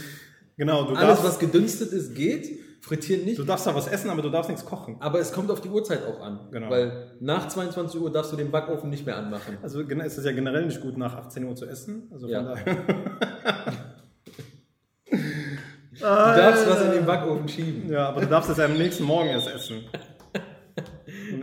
Genau, 0.57 0.83
du 0.83 0.89
Alles, 0.95 1.01
darfst, 1.01 1.23
was 1.23 1.39
gedünstet 1.39 1.91
ist, 1.93 2.15
geht. 2.15 2.59
Frittieren 2.81 3.25
nicht. 3.25 3.37
du 3.37 3.43
darfst 3.43 3.67
da 3.67 3.75
was 3.75 3.87
essen, 3.87 4.09
aber 4.09 4.21
du 4.21 4.29
darfst 4.29 4.49
nichts 4.49 4.65
kochen. 4.65 4.95
Aber 4.99 5.19
es 5.19 5.31
kommt 5.33 5.51
auf 5.51 5.59
die 5.61 5.67
Uhrzeit 5.69 6.01
auch 6.05 6.21
an. 6.21 6.47
Genau. 6.51 6.69
Weil 6.69 7.11
nach 7.19 7.47
22 7.49 7.99
Uhr 7.99 8.11
darfst 8.11 8.31
du 8.31 8.37
den 8.37 8.51
Backofen 8.51 8.89
nicht 8.89 9.05
mehr 9.05 9.17
anmachen. 9.17 9.57
Also 9.61 9.85
gen- 9.85 9.99
es 9.99 10.17
ist 10.17 10.25
ja 10.25 10.31
generell 10.31 10.65
nicht 10.65 10.79
gut, 10.81 10.97
nach 10.97 11.15
18 11.15 11.43
Uhr 11.45 11.55
zu 11.55 11.65
essen. 11.65 12.07
Also 12.11 12.27
von 12.27 12.33
Ja. 12.33 12.41
daher. 12.43 12.77
Du 15.91 16.05
darfst 16.05 16.69
was 16.69 16.81
in 16.85 16.91
den 16.91 17.05
Backofen 17.05 17.47
schieben. 17.49 17.91
Ja, 17.91 18.07
aber 18.09 18.21
du 18.21 18.27
darfst 18.27 18.49
es 18.49 18.57
ja 18.57 18.65
am 18.65 18.77
nächsten 18.77 19.03
Morgen 19.03 19.27
erst 19.29 19.49
essen. 19.49 19.83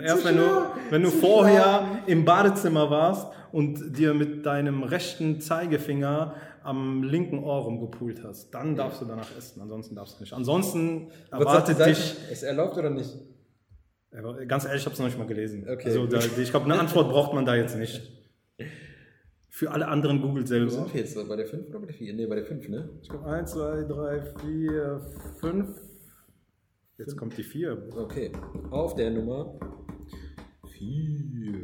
Erst 0.07 0.25
wenn 0.25 0.37
du, 0.37 0.67
wenn 0.91 1.03
du 1.03 1.11
vorher 1.11 2.03
im 2.07 2.25
Badezimmer 2.25 2.91
warst 2.91 3.27
und 3.53 3.99
dir 3.99 4.15
mit 4.15 4.47
deinem 4.47 4.83
rechten 4.83 5.41
Zeigefinger 5.41 6.35
am 6.63 7.03
linken 7.03 7.39
Ohr 7.45 7.63
rumgepult 7.63 8.25
hast, 8.25 8.51
dann 8.53 8.75
darfst 8.77 9.01
du 9.01 9.05
danach 9.05 9.29
essen. 9.37 9.61
Ansonsten 9.61 9.95
darfst 9.95 10.19
du 10.19 10.23
nicht. 10.23 10.33
Ansonsten 10.33 11.11
erwartet 11.31 11.79
dich. 11.87 12.17
Ist 12.31 12.43
erlaubt 12.43 12.77
oder 12.77 12.91
nicht? 12.91 13.15
Ganz 14.49 14.65
ehrlich, 14.65 14.81
ich 14.81 14.87
habe 14.87 14.95
es 14.95 14.99
noch 14.99 15.07
nicht 15.07 15.19
mal 15.19 15.27
gelesen. 15.27 15.67
Okay. 15.69 15.89
Also 15.89 16.07
da, 16.07 16.19
ich 16.19 16.51
glaube, 16.51 16.65
eine 16.65 16.79
Antwort 16.79 17.11
braucht 17.11 17.35
man 17.35 17.45
da 17.45 17.55
jetzt 17.55 17.77
nicht. 17.77 18.01
Für 19.51 19.71
alle 19.71 19.89
anderen 19.89 20.21
googelt 20.21 20.45
Wo 20.45 20.49
selbst. 20.49 20.75
sind 20.75 20.93
wir 20.93 21.01
jetzt? 21.01 21.29
Bei 21.29 21.37
der 21.37 21.47
5 21.47 21.69
oder 21.69 21.81
bei 21.81 21.87
der 21.87 21.95
4? 21.95 22.15
Nee, 22.15 22.27
bei 22.27 22.35
der 22.35 22.45
5, 22.45 22.69
ne? 22.69 22.91
Ich 23.01 23.09
glaube 23.09 23.27
1, 23.27 23.53
2, 23.53 23.85
3, 23.85 24.23
4, 24.41 25.01
5. 25.41 25.81
Jetzt 26.99 27.17
kommt 27.17 27.37
die 27.37 27.43
4. 27.43 27.89
Okay. 27.97 28.33
Auf 28.71 28.95
der 28.95 29.11
Nummer 29.11 29.59
4. 30.79 31.55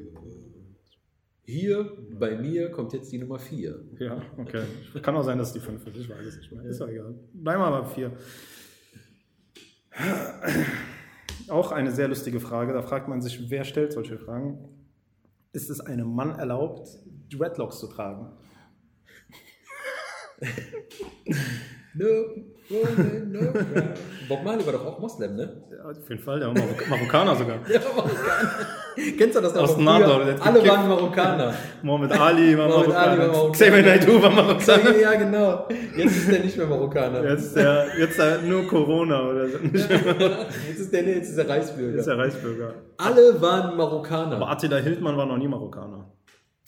Hier 1.53 1.93
bei 2.19 2.35
mir 2.35 2.71
kommt 2.71 2.95
jetzt 2.95 3.13
die 3.13 3.19
Nummer 3.19 3.39
4. 3.39 3.79
Ja, 3.99 4.23
okay. 4.39 4.63
Kann 5.03 5.15
auch 5.15 5.23
sein, 5.23 5.37
dass 5.37 5.53
die 5.53 5.61
5 5.61 5.87
ist. 5.87 5.97
Ich 5.99 6.09
weiß 6.09 6.25
es 6.25 6.39
nicht 6.39 6.51
mehr. 6.51 6.65
Ist 6.65 6.81
ja 6.81 6.87
egal. 6.87 7.15
Bleiben 7.35 7.61
wir 7.61 7.83
bei 7.83 7.85
4. 7.85 8.11
Auch 11.49 11.73
eine 11.73 11.93
sehr 11.93 12.09
lustige 12.09 12.41
Frage. 12.41 12.73
Da 12.73 12.81
fragt 12.81 13.07
man 13.07 13.21
sich, 13.21 13.51
wer 13.51 13.65
stellt 13.65 13.93
solche 13.93 14.19
Fragen? 14.19 14.67
Ist 15.53 15.69
es 15.69 15.81
einem 15.81 16.15
Mann 16.15 16.31
erlaubt, 16.31 16.89
Dreadlocks 17.31 17.81
zu 17.81 17.89
tragen? 17.89 18.33
No. 21.93 22.07
Bob 24.29 24.45
Marley 24.45 24.65
war 24.67 24.73
doch 24.73 24.87
auch 24.87 24.99
Moslem, 24.99 25.37
ne? 25.37 25.63
Ja, 25.71 25.91
auf 25.91 26.09
jeden 26.09 26.23
Fall, 26.23 26.39
der 26.41 26.49
war 26.49 26.55
Marok 26.55 26.89
Marokkaner 26.89 27.37
sogar. 27.37 27.57
Ja, 27.69 27.81
Marokkaner. 27.81 28.67
Kennst 29.19 29.37
du 29.37 29.41
das 29.41 29.55
noch? 29.55 29.63
Aus 29.63 29.73
von 29.75 29.85
Nador, 29.85 30.25
der 30.25 30.43
Alle 30.47 30.67
waren 30.69 30.89
Marokkaner. 30.89 31.55
Mohammed 31.83 32.13
Ali 32.13 32.59
war 32.59 32.69
Mohammed 32.69 32.95
Ali 32.95 33.19
war 33.19 33.27
Marokkaner. 33.27 33.33
Marokkaner. 33.33 33.53
Xavier 33.53 33.83
Naidoo 33.83 34.23
war 34.23 34.31
Marokkaner. 34.31 34.97
ja, 34.99 35.15
genau. 35.15 35.69
Jetzt 35.97 36.17
ist 36.17 36.31
der 36.31 36.41
nicht 36.41 36.57
mehr 36.57 36.67
Marokkaner. 36.67 37.25
Jetzt 37.31 37.43
ist 37.47 37.57
der, 37.57 37.87
jetzt 37.99 38.19
ist 38.19 38.43
nur 38.45 38.67
Corona 38.67 39.23
oder 39.29 39.49
so. 39.49 39.59
Jetzt 39.73 40.81
ist 40.81 40.93
der, 40.93 41.03
jetzt 41.09 41.29
ist 41.31 41.37
der 41.39 41.49
Reichsbürger. 41.49 41.91
Jetzt 41.93 42.01
ist 42.01 42.07
der 42.07 42.19
Reichsbürger. 42.19 42.75
Alle 42.99 43.41
waren 43.41 43.77
Marokkaner. 43.77 44.37
Aber 44.37 44.51
Attila 44.51 44.77
Hildmann 44.77 45.17
war 45.17 45.27
noch 45.27 45.39
nie 45.39 45.49
Marokkaner. 45.49 46.11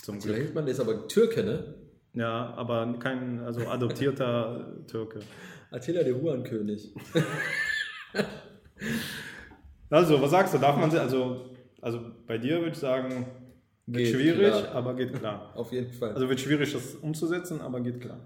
Zum 0.03 0.19
Der 0.19 0.25
Glück. 0.27 0.37
Hildmann 0.37 0.67
ist 0.67 0.81
aber 0.81 1.07
Türke, 1.09 1.43
ne? 1.45 1.75
Ja, 2.15 2.55
aber 2.57 2.95
kein 2.99 3.41
also 3.41 3.67
adoptierter 3.67 4.77
Türke. 4.87 5.21
Attila 5.71 6.03
der 6.03 6.15
Hurenkönig. 6.15 6.95
Also, 9.91 10.21
was 10.21 10.31
sagst 10.31 10.55
du? 10.55 10.59
Darf 10.59 10.77
man 10.77 10.91
sie, 10.91 11.01
also, 11.01 11.51
also 11.81 12.01
bei 12.27 12.39
dir 12.39 12.59
würde 12.59 12.71
ich 12.71 12.79
sagen, 12.79 13.27
wird 13.87 14.05
Geht 14.05 14.15
schwierig, 14.15 14.49
klar. 14.53 14.75
aber 14.75 14.95
geht 14.95 15.13
klar. 15.13 15.53
Auf 15.55 15.73
jeden 15.73 15.93
Fall. 15.93 16.13
Also 16.13 16.29
wird 16.29 16.41
schwierig, 16.41 16.73
das 16.73 16.95
umzusetzen, 16.95 17.61
aber 17.61 17.81
geht 17.81 18.01
klar. 18.01 18.19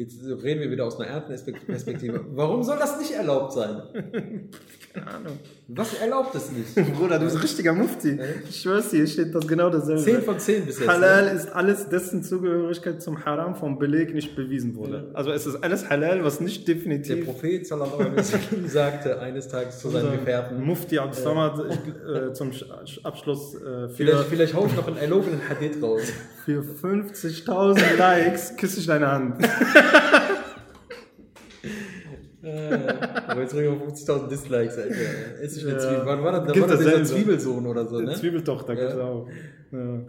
Jetzt 0.00 0.16
reden 0.42 0.60
wir 0.62 0.70
wieder 0.70 0.86
aus 0.86 0.98
einer 0.98 1.10
Erdperspektive. 1.10 2.24
Warum 2.32 2.62
soll 2.62 2.78
das 2.78 2.98
nicht 2.98 3.10
erlaubt 3.12 3.52
sein? 3.52 3.82
Keine 4.94 5.06
Ahnung. 5.06 5.38
Was 5.68 5.92
erlaubt 6.00 6.34
es 6.34 6.50
nicht? 6.50 6.74
Bruder, 6.98 7.18
du 7.18 7.26
bist 7.26 7.36
ein 7.36 7.42
richtiger 7.42 7.72
Mufti. 7.74 8.18
Ich 8.48 8.62
schwör's 8.62 8.88
dir, 8.88 8.96
hier 8.96 9.06
steht 9.06 9.34
das 9.34 9.46
genau 9.46 9.68
dasselbe. 9.68 10.00
10 10.02 10.22
von 10.22 10.38
10 10.38 10.64
bis 10.66 10.78
jetzt. 10.80 10.88
Halal 10.88 11.26
Ne? 11.26 11.30
ist 11.32 11.48
alles, 11.54 11.88
dessen 11.90 12.22
Zugehörigkeit 12.24 13.02
zum 13.02 13.24
Haram 13.26 13.54
vom 13.54 13.78
Beleg 13.78 14.14
nicht 14.14 14.34
bewiesen 14.34 14.74
wurde. 14.74 15.10
Also 15.12 15.32
es 15.32 15.44
ist 15.46 15.62
alles 15.62 15.88
Halal, 15.90 16.24
was 16.24 16.40
nicht 16.40 16.66
Der 16.66 16.76
definitiv 16.76 17.26
Prophet 17.26 17.66
sallallahu 17.66 18.00
alaihi 18.00 18.16
wasallam 18.16 18.66
sagte 18.68 19.20
eines 19.20 19.48
Tages 19.48 19.80
zu 19.80 19.90
seinen 19.90 20.12
Gefährten. 20.12 20.62
Mufti 20.64 20.98
Abdussamad 20.98 21.60
äh, 21.60 22.32
zum 22.32 22.50
Sch- 22.52 23.04
Abschluss 23.04 23.54
äh, 23.54 23.88
Vielleicht, 23.90 24.18
für, 24.20 24.24
vielleicht 24.30 24.54
hau 24.54 24.64
ich 24.66 24.74
noch 24.74 24.86
einen 24.88 24.96
erlogenen 24.96 25.40
Hadith 25.48 25.80
raus. 25.82 26.00
für 26.46 26.62
50.000 26.62 27.96
Likes 27.98 28.56
küsse 28.56 28.80
ich 28.80 28.86
deine 28.86 29.12
Hand. 29.12 29.36
Äh, 32.42 32.74
aber 33.26 33.42
jetzt 33.42 33.54
wir 33.54 33.70
50.000 33.70 34.28
Dislikes, 34.28 34.78
Alter. 34.78 34.94
Ess 35.42 35.56
ich 35.58 35.66
eine. 35.66 35.78
Zwiebel. 35.78 36.02
Wann 36.06 36.24
war 36.24 36.32
das? 36.32 36.52
Da 36.54 36.60
war 36.60 36.68
das 36.68 36.78
dieser. 36.78 37.04
Zwiebelsohn 37.04 37.66
oder 37.66 37.86
so, 37.86 38.00
ne? 38.00 38.14
Zwiebeltochter 38.14 38.74
Ja. 38.74 39.04
auch. 39.04 39.28
Ja. 39.72 40.00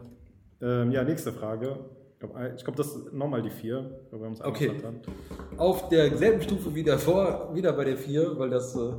Ähm, 0.62 0.92
ja, 0.92 1.04
nächste 1.04 1.34
Frage. 1.34 1.78
Ich 2.14 2.20
glaube, 2.20 2.56
glaub, 2.64 2.76
das 2.76 2.88
ist 2.96 3.14
nochmal 3.14 3.42
die 3.42 3.50
vier, 3.50 4.00
weil 4.12 4.22
wir 4.22 4.28
uns 4.28 4.42
Okay. 4.42 4.70
angepasst 4.70 4.86
haben. 4.86 5.58
Auf 5.60 5.90
derselben 5.90 6.42
Stufe 6.42 6.74
wie 6.76 6.84
davor, 6.84 7.50
wieder 7.54 7.74
bei 7.74 7.84
der 7.84 7.98
4, 7.98 8.38
weil 8.40 8.50
das. 8.50 8.76
Äh, 8.76 8.92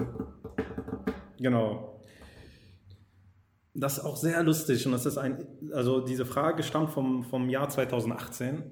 Genau. 1.38 2.02
Das 3.74 3.98
ist 3.98 4.04
auch 4.04 4.16
sehr 4.16 4.42
lustig 4.44 4.84
und 4.86 4.92
das 4.92 5.06
ist 5.06 5.18
ein, 5.18 5.44
also 5.72 6.00
diese 6.00 6.24
Frage 6.26 6.62
stammt 6.62 6.90
vom, 6.90 7.24
vom 7.24 7.48
Jahr 7.48 7.68
2018 7.68 8.62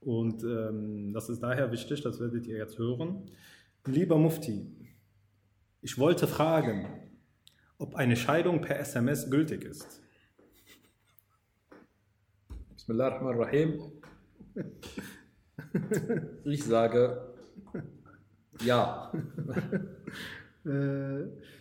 und 0.00 0.42
ähm, 0.44 1.12
das 1.12 1.28
ist 1.28 1.40
daher 1.42 1.70
wichtig, 1.72 2.02
das 2.02 2.20
werdet 2.20 2.46
ihr 2.46 2.56
jetzt 2.56 2.78
hören. 2.78 3.30
Lieber 3.86 4.18
Mufti, 4.18 4.66
ich 5.82 5.98
wollte 5.98 6.26
fragen, 6.26 6.86
ob 7.78 7.94
eine 7.94 8.16
Scheidung 8.16 8.60
per 8.60 8.78
SMS 8.78 9.30
gültig 9.30 9.64
ist. 9.64 10.02
Bismillahirrahmanirrahim. 12.74 13.92
Ich 16.44 16.64
sage 16.64 17.34
ja. 18.64 19.12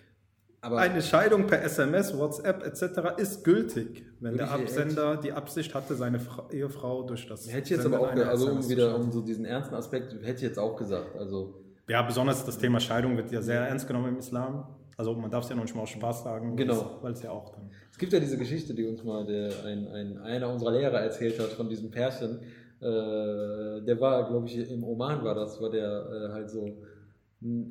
Aber 0.61 0.77
Eine 0.77 1.01
Scheidung 1.01 1.47
per 1.47 1.63
SMS, 1.63 2.17
WhatsApp 2.17 2.65
etc. 2.65 3.17
ist 3.17 3.43
gültig, 3.45 4.03
wenn 4.19 4.35
der 4.35 4.51
Absender 4.51 5.15
die 5.15 5.31
Absicht 5.31 5.73
hatte, 5.73 5.95
seine 5.95 6.19
Fra 6.19 6.47
Ehefrau 6.51 7.03
durch 7.03 7.27
das 7.27 7.47
hätte 7.47 7.63
ich 7.63 7.69
jetzt 7.69 7.83
Senden 7.83 7.97
aber 7.97 8.11
auch, 8.11 8.27
also 8.27 8.51
um 8.51 8.69
wieder 8.69 8.93
um 8.95 9.09
so 9.11 9.21
diesen 9.21 9.45
ernsten 9.45 9.75
Aspekt, 9.75 10.13
hätte 10.21 10.35
ich 10.35 10.41
jetzt 10.41 10.59
auch 10.59 10.75
gesagt. 10.75 11.15
Also 11.17 11.53
Ja, 11.87 12.01
besonders 12.01 12.45
das 12.45 12.57
Thema 12.57 12.81
Scheidung 12.81 13.15
wird 13.15 13.31
ja 13.31 13.41
sehr 13.41 13.61
ernst 13.61 13.87
genommen 13.87 14.09
im 14.09 14.17
Islam. 14.17 14.67
Also 14.97 15.13
man 15.13 15.31
darf 15.31 15.45
es 15.45 15.49
ja 15.49 15.55
noch 15.55 15.63
nicht 15.63 15.75
mal 15.75 15.83
aus 15.83 15.89
Spaß 15.91 16.23
sagen, 16.23 16.57
Genau. 16.57 16.97
weil 17.01 17.13
es 17.13 17.23
ja 17.23 17.31
auch 17.31 17.51
dann. 17.55 17.71
Es 17.89 17.97
gibt 17.97 18.11
ja 18.11 18.19
diese 18.19 18.37
Geschichte, 18.37 18.73
die 18.73 18.85
uns 18.85 19.01
mal 19.01 19.25
der, 19.25 19.49
ein, 19.65 19.87
ein, 19.87 20.17
einer 20.17 20.49
unserer 20.51 20.71
Lehrer 20.73 20.99
erzählt 20.99 21.39
hat 21.39 21.51
von 21.53 21.69
diesem 21.69 21.89
Pärchen. 21.89 22.39
Äh, 22.81 23.81
der 23.81 23.97
war, 24.01 24.27
glaube 24.27 24.47
ich, 24.47 24.69
im 24.69 24.83
Oman 24.83 25.23
war 25.23 25.35
das, 25.35 25.61
war 25.61 25.69
der 25.69 25.87
äh, 26.29 26.33
halt 26.33 26.49
so. 26.49 26.65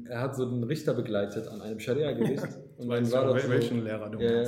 Er 0.09 0.23
hat 0.23 0.35
so 0.35 0.47
einen 0.47 0.65
Richter 0.65 0.95
begleitet 0.95 1.47
an 1.47 1.61
einem 1.61 1.79
Scharia-Gericht. 1.79 2.49
Und 2.79 2.89
dann 2.89 3.13
war 3.13 3.35
das 3.35 3.43
so, 3.43 3.51
welchen 3.51 3.85
Lehrer 3.85 4.09
du 4.09 4.19
Ja. 4.19 4.43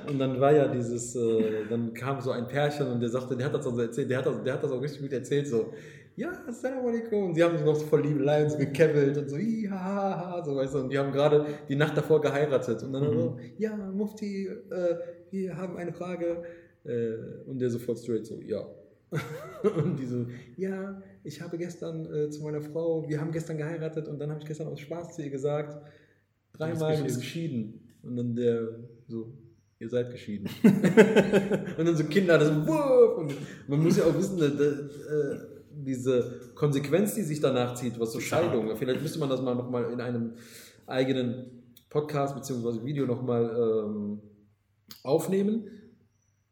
Und 0.08 0.18
dann 0.18 0.40
war 0.40 0.52
ja 0.52 0.68
dieses, 0.68 1.14
äh, 1.14 1.64
dann 1.68 1.92
kam 1.92 2.20
so 2.20 2.30
ein 2.30 2.46
Pärchen 2.46 2.86
und 2.86 3.00
der 3.00 3.08
sagte, 3.08 3.36
der 3.36 3.46
hat 3.46 3.54
das 3.54 3.64
so 3.64 3.76
erzählt, 3.78 4.08
der 4.08 4.18
hat 4.18 4.26
das, 4.26 4.42
der 4.44 4.54
hat 4.54 4.62
das 4.62 4.70
auch 4.70 4.80
richtig 4.80 5.02
gut 5.02 5.12
erzählt, 5.12 5.48
so, 5.48 5.72
ja, 6.14 6.30
assalamu 6.46 6.88
alaikum. 6.88 7.24
Und 7.24 7.34
sie 7.34 7.42
haben 7.42 7.56
sich 7.56 7.66
noch 7.66 7.74
so 7.74 7.84
voll 7.86 8.02
Liebelei 8.02 8.44
und 8.44 8.50
so 8.50 8.58
gekebbelt 8.58 9.18
und 9.18 9.28
so, 9.28 9.36
ha, 9.36 9.78
ha, 9.78 10.30
ha, 10.30 10.44
so, 10.44 10.56
weißt 10.56 10.74
du, 10.74 10.78
und 10.78 10.92
die 10.92 10.98
haben 10.98 11.12
gerade 11.12 11.44
die 11.68 11.76
Nacht 11.76 11.96
davor 11.96 12.20
geheiratet. 12.20 12.82
Und 12.82 12.92
dann 12.92 13.12
so, 13.12 13.38
ja, 13.58 13.76
Mufti, 13.76 14.46
äh, 14.46 14.96
wir 15.30 15.56
haben 15.56 15.76
eine 15.76 15.92
Frage. 15.92 16.44
Äh, 16.84 17.46
und 17.46 17.58
der 17.58 17.68
sofort 17.68 17.98
straight 17.98 18.26
so, 18.26 18.40
ja. 18.40 18.64
und 19.76 19.98
die 19.98 20.06
so, 20.06 20.26
ja, 20.56 21.02
ich 21.26 21.40
habe 21.40 21.58
gestern 21.58 22.06
äh, 22.12 22.30
zu 22.30 22.42
meiner 22.42 22.62
Frau, 22.62 23.08
wir 23.08 23.20
haben 23.20 23.32
gestern 23.32 23.58
geheiratet 23.58 24.06
und 24.08 24.18
dann 24.18 24.30
habe 24.30 24.40
ich 24.40 24.46
gestern 24.46 24.68
aus 24.68 24.80
Spaß 24.80 25.16
zu 25.16 25.22
ihr 25.22 25.30
gesagt, 25.30 25.76
dreimal 26.52 27.02
bist 27.02 27.20
geschieden. 27.20 27.80
Und 28.02 28.16
dann 28.16 28.36
der 28.36 28.78
so, 29.08 29.32
ihr 29.80 29.88
seid 29.88 30.10
geschieden. 30.12 30.48
und 30.62 31.84
dann 31.84 31.96
so 31.96 32.04
Kinder, 32.04 32.38
das 32.38 32.50
wuff. 32.66 33.18
Und 33.18 33.34
man 33.66 33.82
muss 33.82 33.96
ja 33.96 34.04
auch 34.04 34.16
wissen, 34.16 34.38
da, 34.38 34.48
da, 34.48 34.64
äh, 34.64 35.38
diese 35.70 36.52
Konsequenz, 36.54 37.14
die 37.14 37.22
sich 37.22 37.40
danach 37.40 37.74
zieht, 37.74 37.98
was 37.98 38.12
so 38.12 38.20
Scheidung, 38.20 38.74
vielleicht 38.76 39.02
müsste 39.02 39.18
man 39.18 39.28
das 39.28 39.42
mal 39.42 39.54
nochmal 39.54 39.92
in 39.92 40.00
einem 40.00 40.34
eigenen 40.86 41.74
Podcast 41.90 42.34
bzw. 42.36 42.84
Video 42.84 43.04
nochmal 43.04 43.84
ähm, 43.84 44.20
aufnehmen, 45.02 45.68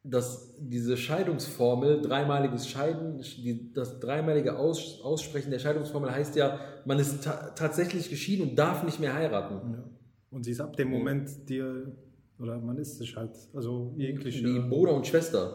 dass 0.07 0.55
diese 0.59 0.99
Scheidungsformel, 0.99 2.03
dreimaliges 2.03 2.69
Scheiden, 2.69 3.19
die, 3.39 3.73
das 3.73 4.01
dreimalige 4.01 4.57
Aus, 4.59 5.01
Aussprechen 5.03 5.51
der 5.51 5.59
Scheidungsformel 5.59 6.11
heißt 6.11 6.37
ja, 6.37 6.59
man 6.85 6.99
ist 6.99 7.25
ta 7.25 7.53
tatsächlich 7.57 8.11
geschieden 8.11 8.51
und 8.51 8.57
darf 8.59 8.85
nicht 8.85 9.01
mehr 9.01 9.15
heiraten. 9.15 9.73
Ja. 9.73 9.85
Und 10.31 10.45
sie 10.45 10.51
ist 10.51 10.61
ab 10.61 10.77
dem 10.77 10.91
Moment 10.91 11.49
dir, 11.49 11.91
oder 12.39 12.59
man 12.59 12.77
ist 12.77 12.99
sich 12.99 13.17
halt, 13.17 13.31
also 13.55 13.95
jegliche, 13.97 14.45
Wie 14.45 14.59
Bruder 14.69 14.93
und 14.93 15.07
Schwester. 15.07 15.55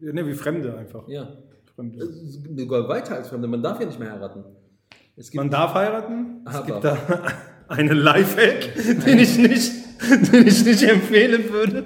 ne, 0.00 0.26
wie 0.26 0.32
Fremde 0.34 0.74
einfach. 0.78 1.06
Ja. 1.08 1.36
Fremde. 1.74 1.98
Es 2.04 2.38
Sogar 2.56 2.88
weiter 2.88 3.16
als 3.16 3.28
Fremde. 3.28 3.46
Man 3.46 3.62
darf 3.62 3.78
ja 3.78 3.86
nicht 3.86 3.98
mehr 3.98 4.10
heiraten. 4.12 4.44
Es 5.16 5.34
Man 5.34 5.50
darf 5.50 5.74
heiraten. 5.74 6.44
Es 6.46 6.54
Aber- 6.54 6.66
gibt 6.66 6.84
da 6.84 6.96
einen 7.68 7.98
Lifehack, 7.98 8.74
den 9.06 9.18
ich 9.18 9.36
nicht, 9.36 9.72
den 10.32 10.46
ich 10.46 10.64
nicht 10.64 10.82
empfehlen 10.82 11.50
würde. 11.52 11.84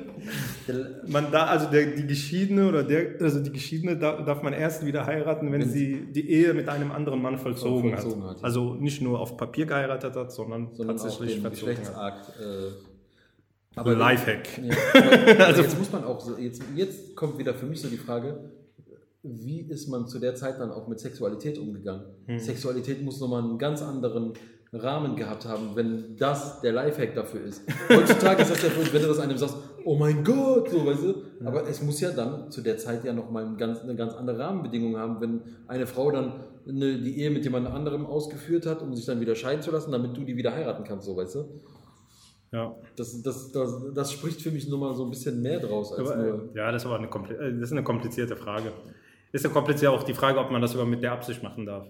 Man 1.06 1.30
da, 1.30 1.47
also 1.47 1.71
der, 1.71 1.87
die 1.87 2.06
Geschiedene 2.06 2.68
oder 2.68 2.83
der, 2.83 3.21
also 3.21 3.40
die 3.40 3.52
Geschiedene 3.52 3.97
da, 3.97 4.23
darf 4.23 4.42
man 4.42 4.52
erst 4.52 4.85
wieder 4.85 5.06
heiraten, 5.06 5.52
wenn, 5.52 5.61
Wenn 5.61 5.68
sie 5.68 6.06
die 6.12 6.30
Ehe 6.30 6.54
mit 6.54 6.68
einem 6.68 6.92
anderen 6.92 7.21
Mann 7.21 7.38
vollzogen, 7.38 7.90
Vollzogen 7.92 8.23
hat. 8.23 8.30
hat, 8.30 8.37
ja. 8.38 8.44
Also 8.44 8.75
nicht 8.75 9.00
nur 9.02 9.21
auf 9.21 9.37
Papier 9.37 9.66
geheiratet 9.66 10.14
hat, 10.14 10.33
sondern, 10.33 10.75
sondern 10.75 10.97
tatsächlich 10.97 11.40
verzogen 11.40 11.76
hat. 11.76 11.83
Geschlechtsakt. 11.83 12.40
Äh, 12.40 13.76
Aber 13.76 13.94
Lifehack. 13.94 14.49
Ja, 14.59 14.75
aber, 15.35 15.47
also 15.47 15.62
jetzt 15.62 15.78
muss 15.78 15.92
man 15.92 16.04
auch 16.04 16.21
so, 16.21 16.37
jetzt, 16.38 16.62
jetzt 16.75 17.16
kommt 17.16 17.38
wieder 17.38 17.54
für 17.54 17.66
mich 17.66 17.80
so 17.80 17.88
die 17.88 17.97
Frage, 17.99 18.50
wie 19.23 19.61
ist 19.61 19.88
man 19.88 20.06
zu 20.06 20.18
der 20.18 20.35
Zeit 20.35 20.61
dann 20.61 20.71
auch 20.71 20.87
mit 20.87 21.00
Sexualität 21.00 21.59
umgegangen? 21.59 22.04
Hm. 22.26 22.38
Sexualität 22.38 23.02
muss 23.02 23.21
nochmal 23.21 23.42
einen 23.42 23.59
ganz 23.59 23.80
anderen 23.83 24.35
Rahmen 24.75 25.16
gehabt 25.16 25.47
haben, 25.47 25.71
wenn 25.75 26.16
das 26.16 26.61
der 26.61 26.73
Lifehack 26.73 27.14
dafür 27.14 27.43
ist. 27.43 27.62
Heutzutage 27.88 28.43
ist 28.43 28.50
das 28.50 28.62
ja, 28.62 28.71
wenn 28.93 29.02
du 29.02 29.09
das 29.09 29.19
einem 29.21 29.37
sagst, 29.37 29.57
oh 29.85 29.97
mein 29.97 30.25
Gott, 30.25 30.71
so, 30.71 30.85
weißt 30.85 31.02
du? 31.02 31.14
Aber 31.45 31.69
es 31.69 31.83
muss 31.83 32.00
ja 32.00 32.11
dann 32.11 32.50
zu 32.50 32.61
der 32.62 32.76
Zeit 32.76 33.04
ja 33.04 33.12
nochmal 33.12 33.45
ein 33.45 33.57
ganz, 33.57 33.81
eine 33.81 33.95
ganz 33.95 34.14
andere 34.14 34.38
Rahmenbedingung 34.38 34.97
haben, 34.97 35.21
wenn 35.21 35.43
eine 35.69 35.87
Frau 35.87 36.11
dann 36.11 36.45
eine, 36.66 36.99
die 36.99 37.21
Ehe 37.21 37.31
mit 37.31 37.45
jemand 37.45 37.66
anderem 37.66 38.07
ausgeführt 38.07 38.66
hat, 38.66 38.83
um 38.83 38.95
sich 38.95 39.04
dann 39.07 39.21
wieder 39.21 39.35
scheiden 39.35 39.62
zu 39.62 39.71
lassen, 39.71 39.93
damit 39.93 40.16
du 40.16 40.25
die 40.25 40.37
wieder 40.37 40.52
heiraten 40.52 40.85
kannst, 40.85 41.07
so, 41.07 41.16
weißt 41.16 41.35
du? 41.37 41.61
Ja. 42.52 42.75
Das, 42.97 43.21
das, 43.23 43.52
das, 43.52 43.83
das 43.95 44.12
spricht 44.12 44.40
für 44.40 44.50
mich 44.50 44.69
nochmal 44.69 44.95
so 44.95 45.04
ein 45.04 45.11
bisschen 45.11 45.43
mehr 45.43 45.59
draus 45.59 45.93
als 45.93 46.11
Aber, 46.11 46.23
nur. 46.23 46.50
äh, 46.54 46.59
ja, 46.59 46.71
das 46.71 46.83
ist 46.83 46.87
aber 46.87 46.99
eine, 46.99 47.09
äh, 47.09 47.52
das 47.54 47.62
ist 47.62 47.73
eine 47.73 47.83
komplizierte 47.83 48.37
Frage. 48.37 48.73
Ist 49.33 49.45
ja 49.45 49.50
kompliziert 49.50 49.90
auch 49.90 50.04
die 50.04 50.14
Frage, 50.14 50.38
ob 50.38 50.52
man 50.52 50.62
das 50.62 50.75
über 50.75 50.87
mit 50.87 51.02
der 51.02 51.12
Absicht 51.12 51.43
machen 51.43 51.66
darf. 51.66 51.88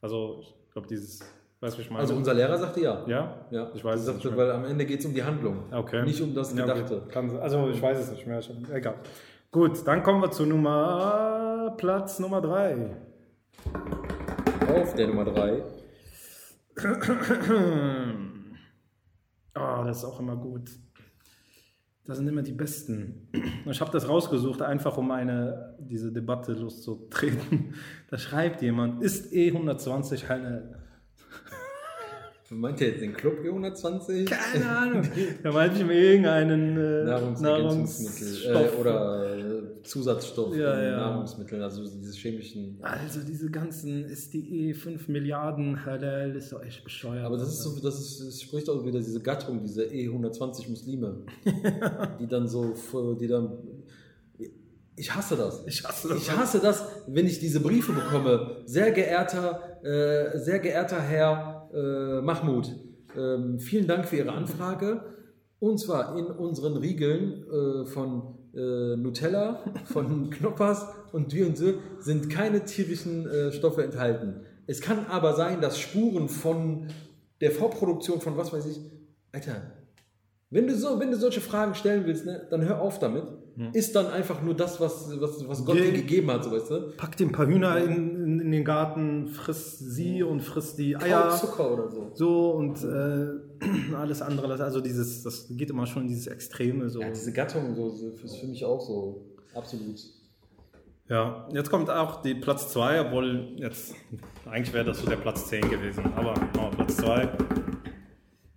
Also, 0.00 0.40
ich 0.40 0.72
glaube, 0.72 0.88
dieses, 0.88 1.20
weißt 1.60 1.76
du, 1.78 1.82
ich 1.82 1.90
meine? 1.90 2.00
Also 2.00 2.14
unser 2.14 2.34
Lehrer 2.34 2.58
sagte 2.58 2.80
ja. 2.80 3.04
ja? 3.06 3.46
Ja, 3.50 3.70
Ich 3.74 3.84
weiß 3.84 4.00
es 4.00 4.06
er 4.06 4.14
nicht 4.14 4.22
sagte, 4.22 4.36
mehr. 4.36 4.46
weil 4.48 4.50
am 4.52 4.64
Ende 4.64 4.86
geht 4.86 5.00
es 5.00 5.06
um 5.06 5.14
die 5.14 5.22
Handlung. 5.22 5.64
Okay. 5.70 6.02
Nicht 6.04 6.20
um 6.20 6.34
das 6.34 6.54
Ja, 6.54 6.64
okay. 6.64 6.74
Gedachte. 6.74 7.02
Kann, 7.10 7.30
also, 7.38 7.68
ich 7.68 7.80
weiß 7.80 7.98
es 7.98 8.10
nicht 8.12 8.26
mehr. 8.26 8.40
Egal. 8.72 8.94
Gut, 9.52 9.86
dann 9.86 10.02
kommen 10.02 10.22
wir 10.22 10.30
zu 10.30 10.46
Nummer, 10.46 11.74
Platz 11.76 12.18
Nummer 12.18 12.40
3. 12.40 12.96
Auf 14.68 14.94
der 14.94 15.08
Nummer 15.08 15.24
3. 15.24 15.62
Oh, 19.56 19.84
das 19.84 19.98
ist 19.98 20.04
auch 20.04 20.20
immer 20.20 20.36
gut. 20.36 20.70
Das 22.06 22.16
sind 22.16 22.26
immer 22.28 22.42
die 22.42 22.52
Besten. 22.52 23.28
Ich 23.66 23.80
habe 23.80 23.90
das 23.92 24.08
rausgesucht, 24.08 24.62
einfach 24.62 24.96
um 24.96 25.10
eine, 25.10 25.76
diese 25.78 26.10
Debatte 26.12 26.52
loszutreten. 26.52 27.74
Da 28.10 28.18
schreibt 28.18 28.62
jemand, 28.62 29.02
ist 29.02 29.32
E120 29.32 30.28
eine... 30.28 30.79
Meint 32.52 32.80
ihr 32.80 32.88
jetzt 32.88 33.00
den 33.00 33.12
Club 33.12 33.38
E120? 33.44 34.24
Keine 34.24 34.68
Ahnung. 34.68 35.02
Da 35.42 35.52
meinte 35.52 35.78
ich 35.78 35.86
mir 35.86 35.94
irgendeinen 35.94 36.76
äh, 36.76 37.04
Nahrungsergänzungsmittel 37.04 38.52
Nahrungsstoff. 38.52 38.76
äh, 38.76 38.80
oder 38.80 39.38
äh, 39.38 39.82
Zusatzstoff 39.84 40.56
Ja, 40.56 40.74
in 40.80 40.84
ja. 40.84 40.96
Nahrungsmitteln, 40.96 41.62
also 41.62 41.84
diese 41.84 42.12
chemischen. 42.18 42.76
Also 42.82 43.20
diese 43.20 43.50
ganzen, 43.50 44.04
ist 44.04 44.34
die 44.34 44.74
E5 44.74 45.08
Milliarden 45.10 45.84
Halal, 45.86 46.34
ist 46.34 46.50
doch 46.52 46.62
echt 46.64 46.82
bescheuert. 46.82 47.24
Aber 47.24 47.36
das 47.36 47.50
ist 47.50 47.62
so, 47.62 47.78
das, 47.80 48.00
ist, 48.00 48.26
das 48.26 48.42
spricht 48.42 48.68
auch 48.68 48.84
wieder 48.84 48.98
diese 48.98 49.20
Gattung, 49.20 49.62
diese 49.62 49.84
E120 49.84 50.70
Muslime, 50.70 51.22
die 52.20 52.26
dann 52.26 52.48
so, 52.48 52.74
die 53.20 53.28
dann. 53.28 53.52
Ich 54.96 55.14
hasse 55.14 55.36
das. 55.36 55.62
Ich 55.66 55.84
hasse 55.84 56.08
das. 56.08 56.18
Ich 56.18 56.30
hasse 56.36 56.58
das, 56.58 56.84
wenn 57.06 57.26
ich 57.26 57.38
diese 57.38 57.60
Briefe 57.60 57.92
bekomme. 57.92 58.62
Sehr 58.66 58.90
geehrter, 58.90 59.82
äh, 59.84 60.36
sehr 60.38 60.58
geehrter 60.58 61.00
Herr 61.00 61.59
äh, 61.74 62.20
Mahmoud, 62.20 62.74
ähm, 63.16 63.58
vielen 63.58 63.86
Dank 63.86 64.06
für 64.06 64.16
Ihre 64.16 64.32
Anfrage. 64.32 65.02
Und 65.58 65.78
zwar 65.78 66.16
in 66.16 66.26
unseren 66.26 66.76
Riegeln 66.76 67.44
äh, 67.44 67.84
von 67.84 68.38
äh, 68.54 68.96
Nutella, 68.96 69.60
von 69.84 70.30
Knoppers 70.30 70.86
und 71.12 71.30
so 71.30 71.74
sind 71.98 72.30
keine 72.30 72.64
tierischen 72.64 73.28
äh, 73.28 73.52
Stoffe 73.52 73.84
enthalten. 73.84 74.40
Es 74.66 74.80
kann 74.80 75.06
aber 75.06 75.34
sein, 75.34 75.60
dass 75.60 75.78
Spuren 75.78 76.28
von 76.28 76.88
der 77.40 77.50
Vorproduktion 77.50 78.20
von 78.20 78.36
was 78.36 78.52
weiß 78.52 78.66
ich, 78.66 78.80
Alter, 79.32 79.62
wenn 80.50 80.66
du, 80.66 80.74
so, 80.74 80.98
wenn 80.98 81.10
du 81.10 81.16
solche 81.16 81.40
Fragen 81.40 81.74
stellen 81.74 82.06
willst, 82.06 82.26
ne, 82.26 82.46
dann 82.50 82.64
hör 82.64 82.80
auf 82.80 82.98
damit. 82.98 83.24
Ist 83.72 83.94
dann 83.94 84.06
einfach 84.06 84.42
nur 84.42 84.54
das, 84.54 84.80
was, 84.80 85.20
was, 85.20 85.46
was 85.48 85.64
Gott 85.64 85.76
dir 85.76 85.92
gegeben 85.92 86.30
hat, 86.30 86.44
so 86.44 86.52
weißt 86.52 86.70
du? 86.70 86.92
Pack 86.96 87.16
dir 87.16 87.26
ein 87.26 87.32
paar 87.32 87.46
Hühner 87.46 87.78
in, 87.78 88.24
in, 88.24 88.40
in 88.40 88.50
den 88.52 88.64
Garten, 88.64 89.28
friss 89.28 89.78
sie 89.78 90.22
und 90.22 90.40
friss 90.40 90.76
die 90.76 90.96
Eier. 90.96 91.28
Kauf 91.28 91.40
Zucker 91.40 91.72
oder 91.72 91.90
so. 91.90 92.10
So 92.14 92.50
und 92.52 92.82
äh, 92.82 93.94
alles 93.94 94.22
andere. 94.22 94.62
Also 94.62 94.80
dieses, 94.80 95.22
das 95.22 95.46
geht 95.50 95.70
immer 95.70 95.86
schon 95.86 96.02
in 96.02 96.08
dieses 96.08 96.26
Extreme. 96.26 96.88
So. 96.88 97.00
Ja, 97.00 97.10
diese 97.10 97.32
Gattung 97.32 97.74
so, 97.74 97.88
ist 98.24 98.36
für 98.36 98.46
mich 98.46 98.64
auch 98.64 98.80
so 98.80 99.26
absolut. 99.54 100.00
Ja, 101.08 101.48
jetzt 101.52 101.70
kommt 101.70 101.90
auch 101.90 102.22
die 102.22 102.36
Platz 102.36 102.72
2, 102.72 103.00
obwohl 103.00 103.56
jetzt, 103.56 103.94
eigentlich 104.48 104.72
wäre 104.72 104.84
das 104.84 105.00
so 105.00 105.08
der 105.08 105.16
Platz 105.16 105.48
10 105.48 105.68
gewesen, 105.68 106.04
aber 106.14 106.36
wir 106.36 106.70
Platz 106.70 106.96
2. 106.98 107.28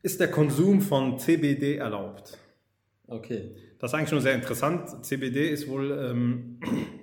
Ist 0.03 0.19
der 0.19 0.29
Konsum 0.29 0.79
von 0.79 1.17
CBD 1.17 1.77
erlaubt? 1.77 2.37
Okay. 3.13 3.51
Das 3.79 3.91
ist 3.91 3.95
eigentlich 3.95 4.11
nur 4.11 4.21
sehr 4.21 4.35
interessant. 4.35 5.05
CBD 5.05 5.49
ist 5.49 5.67
wohl 5.67 5.91
ähm, 5.91 6.59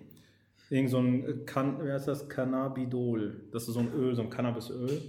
irgend 0.70 0.90
so 0.90 0.98
ein, 0.98 1.44
Can, 1.46 1.84
wie 1.84 1.90
heißt 1.90 2.08
das, 2.08 2.28
Cannabidol. 2.28 3.42
Das 3.52 3.68
ist 3.68 3.74
so 3.74 3.80
ein 3.80 3.92
Öl, 3.94 4.14
so 4.14 4.22
ein 4.22 4.30
Cannabisöl, 4.30 5.00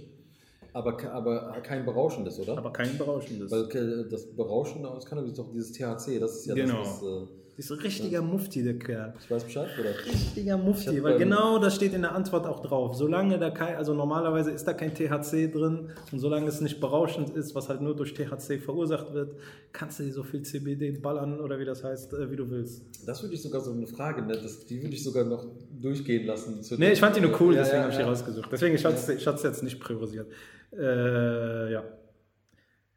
Aber, 0.74 1.02
aber 1.12 1.52
kein 1.62 1.84
berauschendes, 1.84 2.38
oder? 2.40 2.58
aber 2.58 2.72
kein 2.72 2.96
berauschendes. 2.98 3.50
Weil 3.50 3.68
ke- 3.68 4.06
das 4.10 4.26
Berauschende 4.34 4.88
aus 4.90 5.04
Cannabis 5.06 5.32
ist 5.32 5.38
doch 5.38 5.50
dieses 5.52 5.72
THC, 5.72 6.18
das 6.18 6.36
ist 6.36 6.46
ja 6.46 6.54
Genau. 6.54 6.78
das, 6.80 7.02
was, 7.02 7.22
äh, 7.22 7.26
ist 7.56 7.70
ein 7.70 7.78
richtiger 7.80 8.22
Mufti, 8.22 8.62
der 8.62 8.78
Kerl. 8.78 9.12
ich 9.22 9.30
weiß 9.30 9.44
Bescheid, 9.44 9.68
oder? 9.78 9.90
Richtiger 10.06 10.56
Ich 10.56 10.62
Mufti, 10.62 11.02
weil 11.02 11.18
genau 11.18 11.58
das 11.58 11.76
steht 11.76 11.92
in 11.92 12.02
der 12.02 12.14
Antwort 12.14 12.46
auch 12.46 12.60
drauf. 12.60 12.94
Solange 12.96 13.38
da 13.38 13.50
kein, 13.50 13.76
also 13.76 13.92
normalerweise 13.92 14.50
ist 14.50 14.66
da 14.66 14.72
kein 14.72 14.94
THC 14.94 15.52
drin 15.52 15.90
und 16.10 16.18
solange 16.18 16.46
es 16.46 16.60
nicht 16.60 16.80
berauschend 16.80 17.30
ist, 17.30 17.54
was 17.54 17.68
halt 17.68 17.82
nur 17.82 17.94
durch 17.94 18.14
THC 18.14 18.58
verursacht 18.58 19.12
wird, 19.12 19.36
kannst 19.72 19.98
du 19.98 20.04
dir 20.04 20.12
so 20.12 20.22
viel 20.22 20.42
CBD 20.42 20.92
ballern 20.92 21.40
oder 21.40 21.58
wie 21.58 21.64
das 21.64 21.84
heißt, 21.84 22.14
äh, 22.14 22.30
wie 22.30 22.36
du 22.36 22.50
willst. 22.50 22.82
Das 23.06 23.22
würde 23.22 23.34
ich 23.34 23.42
sogar 23.42 23.60
so 23.60 23.72
eine 23.72 23.86
Frage, 23.86 24.22
ne? 24.22 24.32
das, 24.32 24.64
die 24.64 24.82
würde 24.82 24.94
ich 24.94 25.04
sogar 25.04 25.24
noch 25.24 25.46
durchgehen 25.80 26.26
lassen. 26.26 26.60
Nee, 26.78 26.92
ich 26.92 27.00
fand 27.00 27.16
die 27.16 27.20
nur 27.20 27.38
cool, 27.40 27.54
Ja, 27.54 27.60
deswegen 27.60 27.76
ja, 27.76 27.82
habe 27.82 27.90
ich 27.92 27.96
die 27.98 28.02
ja. 28.02 28.08
rausgesucht. 28.08 28.48
Deswegen, 28.50 28.74
ich 28.74 28.84
hatte 28.84 28.96
es 28.96 29.42
jetzt 29.42 29.62
nicht 29.62 29.78
priorisiert. 29.78 30.26
Äh, 30.72 31.72
ja. 31.72 31.84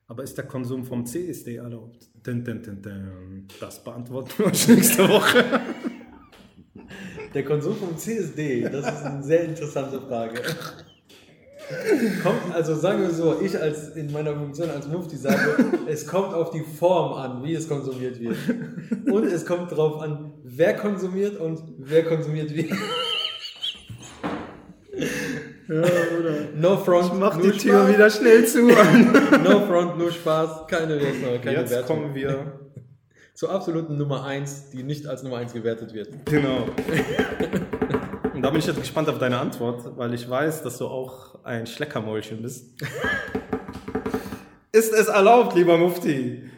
Aber 0.07 0.23
ist 0.23 0.37
der 0.37 0.45
Konsum 0.45 0.83
vom 0.83 1.05
CSD 1.05 1.55
erlaubt? 1.55 2.07
Dun, 2.23 2.43
dun, 2.43 2.61
dun. 2.61 3.47
Das 3.59 3.83
beantworten 3.83 4.31
wir 4.37 4.45
uns 4.47 4.67
nächste 4.67 5.09
Woche. 5.09 5.43
Der 7.33 7.43
Konsum 7.43 7.75
vom 7.75 7.97
CSD, 7.97 8.61
das 8.69 8.85
ist 8.85 9.03
eine 9.03 9.23
sehr 9.23 9.45
interessante 9.45 9.99
Frage. 10.01 10.41
Kommt, 12.21 12.53
also 12.53 12.75
sagen 12.75 13.01
wir 13.01 13.09
so, 13.09 13.41
ich 13.41 13.59
als 13.59 13.95
in 13.95 14.11
meiner 14.11 14.35
Funktion 14.35 14.69
als 14.69 14.87
Mufti 14.87 15.17
sage, 15.17 15.55
es 15.87 16.05
kommt 16.05 16.33
auf 16.35 16.51
die 16.51 16.61
Form 16.61 17.13
an, 17.13 17.43
wie 17.43 17.55
es 17.55 17.67
konsumiert 17.67 18.19
wird. 18.19 18.37
Und 19.11 19.23
es 19.23 19.43
kommt 19.45 19.71
darauf 19.71 20.01
an, 20.01 20.33
wer 20.43 20.75
konsumiert 20.75 21.37
und 21.37 21.63
wer 21.79 22.05
konsumiert 22.05 22.53
wie. 22.53 22.71
Ja? 25.67 25.83
No 26.55 26.77
front, 26.77 27.19
Mach 27.19 27.35
nur 27.37 27.51
die 27.51 27.57
Tür 27.57 27.81
Spaß. 27.83 27.93
wieder 27.93 28.09
schnell 28.09 28.45
zu. 28.45 28.67
No 29.43 29.65
front, 29.67 29.97
nur 29.97 30.11
Spaß, 30.11 30.67
keine, 30.67 30.99
keine 31.43 31.59
Jetzt 31.59 31.71
Wertung. 31.71 31.87
kommen 32.03 32.15
wir 32.15 32.59
Zur 33.33 33.51
absoluten 33.51 33.97
Nummer 33.97 34.23
1, 34.25 34.69
die 34.69 34.83
nicht 34.83 35.07
als 35.07 35.21
Nummer 35.23 35.37
1 35.37 35.51
gewertet 35.53 35.93
wird. 35.93 36.09
Genau. 36.25 36.69
Und 38.33 38.41
da 38.41 38.49
bin 38.49 38.59
ich 38.59 38.65
jetzt 38.67 38.79
gespannt 38.79 39.09
auf 39.09 39.17
deine 39.17 39.39
Antwort, 39.39 39.97
weil 39.97 40.13
ich 40.13 40.29
weiß, 40.29 40.63
dass 40.63 40.77
du 40.77 40.87
auch 40.87 41.43
ein 41.43 41.67
Schleckermäulchen 41.67 42.41
bist. 42.41 42.65
Ist 44.71 44.93
es 44.93 45.07
erlaubt, 45.07 45.55
lieber 45.55 45.77
Mufti, 45.77 46.49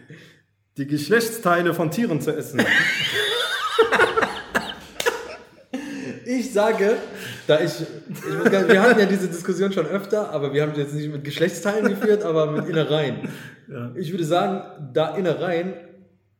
die 0.77 0.85
Geschlechtsteile 0.87 1.73
von 1.73 1.89
Tieren 1.91 2.19
zu 2.21 2.35
essen? 2.35 2.61
Ich 6.25 6.51
sage, 6.53 6.97
da 7.47 7.62
ich, 7.62 7.81
ich 7.81 8.51
gar, 8.51 8.67
wir 8.67 8.81
hatten 8.81 8.99
ja 8.99 9.05
diese 9.05 9.27
Diskussion 9.27 9.71
schon 9.71 9.86
öfter, 9.88 10.31
aber 10.31 10.53
wir 10.53 10.62
haben 10.62 10.75
sie 10.75 10.81
jetzt 10.81 10.93
nicht 10.93 11.12
mit 11.12 11.23
Geschlechtsteilen 11.23 11.88
geführt, 11.88 12.23
aber 12.23 12.51
mit 12.51 12.67
Innereien. 12.67 13.29
Ja. 13.69 13.91
Ich 13.95 14.12
würde 14.12 14.25
sagen, 14.25 14.91
da 14.93 15.15
Innereien 15.15 15.73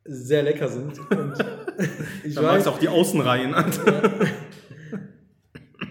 sehr 0.04 0.42
lecker 0.42 0.68
sind 0.68 0.98
und 1.10 1.34
ich 2.24 2.34
Da 2.34 2.42
magst 2.42 2.66
weiß, 2.66 2.66
auch 2.68 2.78
die 2.78 2.88
Außenreihen 2.88 3.54
an. 3.54 3.72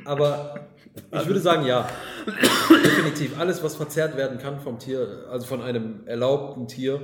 aber 0.05 0.67
ich 1.11 1.25
würde 1.27 1.39
sagen, 1.39 1.65
ja. 1.65 1.87
Definitiv. 2.83 3.39
Alles, 3.39 3.63
was 3.63 3.75
verzehrt 3.75 4.17
werden 4.17 4.37
kann 4.37 4.59
vom 4.59 4.79
Tier, 4.79 5.25
also 5.31 5.45
von 5.45 5.61
einem 5.61 6.05
erlaubten 6.05 6.67
Tier, 6.67 7.01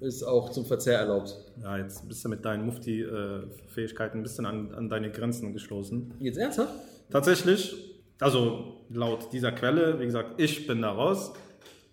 ist 0.00 0.22
auch 0.22 0.50
zum 0.50 0.64
Verzehr 0.64 0.98
erlaubt. 0.98 1.36
Ja, 1.60 1.76
jetzt 1.76 2.06
bist 2.08 2.24
du 2.24 2.28
mit 2.28 2.44
deinen 2.44 2.66
Mufti-Fähigkeiten 2.66 4.18
ein 4.18 4.22
bisschen 4.22 4.46
an, 4.46 4.72
an 4.74 4.88
deine 4.88 5.10
Grenzen 5.10 5.52
gestoßen. 5.52 6.14
Jetzt 6.20 6.38
ernsthaft? 6.38 6.72
Tatsächlich, 7.10 7.74
also 8.20 8.76
laut 8.90 9.32
dieser 9.32 9.52
Quelle, 9.52 9.98
wie 10.00 10.04
gesagt, 10.06 10.40
ich 10.40 10.66
bin 10.66 10.82
da 10.82 10.90
raus. 10.92 11.32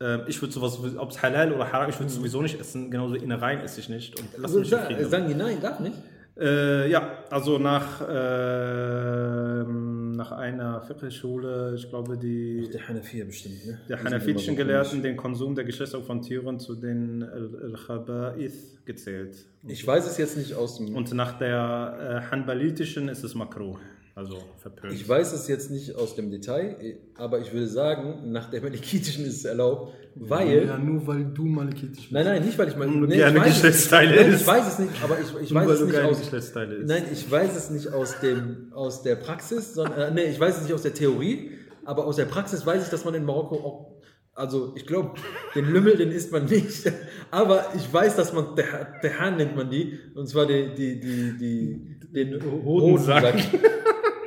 Ähm, 0.01 0.21
Ich 0.27 0.41
würde 0.41 0.53
sowas, 0.53 0.77
ob 0.97 1.11
es 1.11 1.21
halal 1.23 1.53
oder 1.53 1.71
haram, 1.71 1.89
ich 1.89 1.95
würde 1.97 2.07
es 2.07 2.15
sowieso 2.15 2.41
nicht 2.41 2.59
essen. 2.59 2.91
Genauso 2.91 3.15
Innereien 3.15 3.61
esse 3.61 3.79
ich 3.79 3.89
nicht. 3.89 4.19
Und 4.19 4.27
lass 4.37 4.55
Also, 4.55 4.59
mich 4.59 4.69
Frieden. 4.69 5.09
sagen 5.09 5.27
die 5.27 5.35
nein, 5.35 5.57
darf 5.61 5.79
nicht? 5.79 5.95
Äh, 6.37 6.89
ja, 6.91 7.19
also 7.29 7.57
nach, 7.59 8.01
ähm, 8.09 10.11
nach 10.11 10.31
einer 10.33 10.81
Fiqh-Schule, 10.81 11.73
ich 11.75 11.89
glaube, 11.89 12.17
die 12.17 12.69
Der 12.73 12.87
Hanafiya 12.87 13.25
bestimmt, 13.25 13.65
ne? 13.65 13.79
der 13.87 14.03
hanafitischen 14.03 14.55
Gelehrten 14.55 15.01
den 15.01 15.15
Konsum 15.15 15.55
der 15.55 15.63
Geschlechtsorgane 15.63 16.07
von 16.07 16.21
Tieren 16.21 16.59
zu 16.59 16.75
den 16.75 17.23
Al-Khaba'ith 17.23 18.53
gezählt. 18.85 19.45
Ich 19.67 19.85
weiß 19.85 20.07
es 20.07 20.17
jetzt 20.17 20.37
nicht 20.37 20.53
aus 20.55 20.77
dem. 20.77 20.95
Und 20.95 21.13
nach 21.13 21.37
der 21.37 22.23
äh, 22.27 22.31
hanbalitischen 22.31 23.07
ist 23.07 23.23
es 23.23 23.35
makruh, 23.35 23.77
also 24.15 24.37
verpönt. 24.57 24.93
Ich 24.93 25.07
weiß 25.07 25.33
es 25.33 25.47
jetzt 25.49 25.69
nicht 25.71 25.93
aus 25.95 26.15
dem 26.15 26.31
Detail, 26.31 26.97
aber 27.17 27.39
ich 27.41 27.51
würde 27.53 27.67
sagen, 27.67 28.31
nach 28.31 28.49
der 28.49 28.61
malikitischen 28.61 29.25
ist 29.25 29.35
es 29.37 29.45
erlaubt, 29.45 29.93
weil. 30.15 30.65
ja, 30.67 30.77
nur 30.77 31.05
weil 31.05 31.25
du 31.25 31.43
malikitisch 31.45 31.99
bist. 32.03 32.11
Nein, 32.11 32.25
nein, 32.25 32.45
nicht 32.45 32.57
weil 32.57 32.69
ich 32.69 32.77
mal. 32.77 32.87
Nee, 32.87 33.17
gerne 33.17 33.37
ich 33.37 33.43
weiß 33.43 33.49
es- 33.49 33.53
Geschlechtsteile 33.61 34.15
Nein, 34.15 34.29
isst. 34.31 34.41
Ich 34.41 34.47
weiß 34.47 34.67
es 34.67 34.79
nicht, 34.79 35.03
aber 35.03 35.17
ich, 35.19 35.27
ich 35.43 35.51
Nur 35.51 35.61
weiß 35.61 35.67
weil 35.67 35.73
es 35.73 35.79
du 35.79 35.85
nicht 35.85 35.95
keine 35.95 36.07
aus. 36.09 36.19
Geschlechtsteile 36.19 36.75
isst. 36.75 36.87
Nein, 36.87 37.03
ich 37.11 37.29
weiß 37.31 37.55
es 37.57 37.69
nicht 37.71 37.93
aus, 37.93 38.19
dem, 38.21 38.67
aus 38.73 39.03
der 39.03 39.15
Praxis, 39.15 39.73
sondern. 39.73 39.99
Äh, 39.99 40.11
nee, 40.11 40.31
ich 40.31 40.39
weiß 40.39 40.55
es 40.57 40.63
nicht 40.63 40.73
aus 40.73 40.81
der 40.83 40.93
Theorie, 40.93 41.51
aber 41.83 42.05
aus 42.05 42.15
der 42.15 42.25
Praxis 42.25 42.65
weiß 42.65 42.83
ich, 42.85 42.89
dass 42.89 43.03
man 43.03 43.13
in 43.15 43.25
Marokko 43.25 43.55
auch 43.57 43.91
Also 44.33 44.73
ich 44.77 44.85
glaube, 44.87 45.15
den 45.55 45.65
Lümmel, 45.65 45.97
den 45.97 46.11
isst 46.11 46.31
man 46.31 46.45
nicht. 46.45 46.89
Aber 47.31 47.65
ich 47.75 47.91
weiß, 47.91 48.15
dass 48.15 48.31
man, 48.33 48.55
der, 48.55 48.65
der 49.03 49.19
Hahn 49.19 49.35
nennt 49.37 49.55
man 49.57 49.69
die. 49.69 49.99
Und 50.13 50.27
zwar 50.29 50.45
die, 50.45 50.73
die, 50.73 50.99
die, 51.01 51.37
die, 51.37 51.99
den 52.13 52.41
Hodensack. 52.63 53.35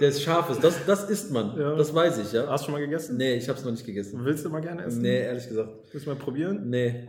Der 0.01 0.09
ist 0.09 0.23
scharf 0.23 0.51
ist. 0.51 0.63
Das, 0.63 0.85
das 0.87 1.09
isst 1.11 1.31
man. 1.33 1.59
Ja. 1.59 1.75
Das 1.75 1.93
weiß 1.95 2.19
ich, 2.19 2.33
ja. 2.33 2.47
Hast 2.49 2.63
du 2.63 2.67
schon 2.67 2.75
mal 2.75 2.81
gegessen? 2.81 3.17
Nee, 3.17 3.35
ich 3.35 3.49
habe 3.49 3.59
es 3.59 3.65
noch 3.65 3.73
nicht 3.73 3.85
gegessen. 3.87 4.25
Willst 4.25 4.45
du 4.45 4.49
mal 4.51 4.61
gerne 4.61 4.85
essen? 4.85 5.03
Nee, 5.03 5.21
ehrlich 5.23 5.49
gesagt. 5.49 5.71
Willst 5.93 6.07
du 6.07 6.11
mal 6.11 6.17
probieren? 6.19 6.69
Nee. 6.69 7.09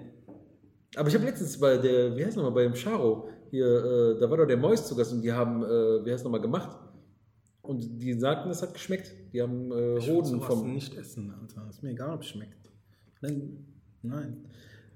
Aber 0.96 1.08
ich 1.08 1.14
habe 1.16 1.26
letztens 1.26 1.60
bei 1.60 1.78
der, 1.78 2.16
wie 2.18 2.26
heißt 2.26 2.36
nochmal, 2.36 2.52
bei 2.54 2.64
dem 2.64 2.74
Charo, 2.74 3.30
hier, 3.52 3.66
äh, 3.66 4.20
da 4.20 4.30
war 4.30 4.38
doch 4.38 4.46
der 4.48 4.58
Mois 4.58 4.78
zu 4.88 4.96
Gast 4.96 5.14
und 5.14 5.22
die 5.22 5.32
haben, 5.32 5.64
äh, 5.64 6.04
wie 6.06 6.12
heißt 6.12 6.24
nochmal, 6.24 6.42
gemacht. 6.42 6.78
Und 7.62 8.02
die 8.02 8.14
sagten, 8.20 8.50
es 8.50 8.62
hat 8.64 8.74
geschmeckt. 8.74 9.12
Die 9.32 9.42
haben 9.42 9.72
äh, 9.72 9.98
Ich 10.00 10.10
Hoden 10.10 10.42
vom. 10.42 10.74
nicht 10.74 10.98
essen, 10.98 11.32
Alter. 11.40 11.68
Ist 11.70 11.84
mir 11.84 11.92
egal, 11.92 12.16
ob 12.16 12.22
es 12.22 12.28
schmeckt. 12.30 12.58
Nein. 13.22 13.66
Nein. 14.02 14.38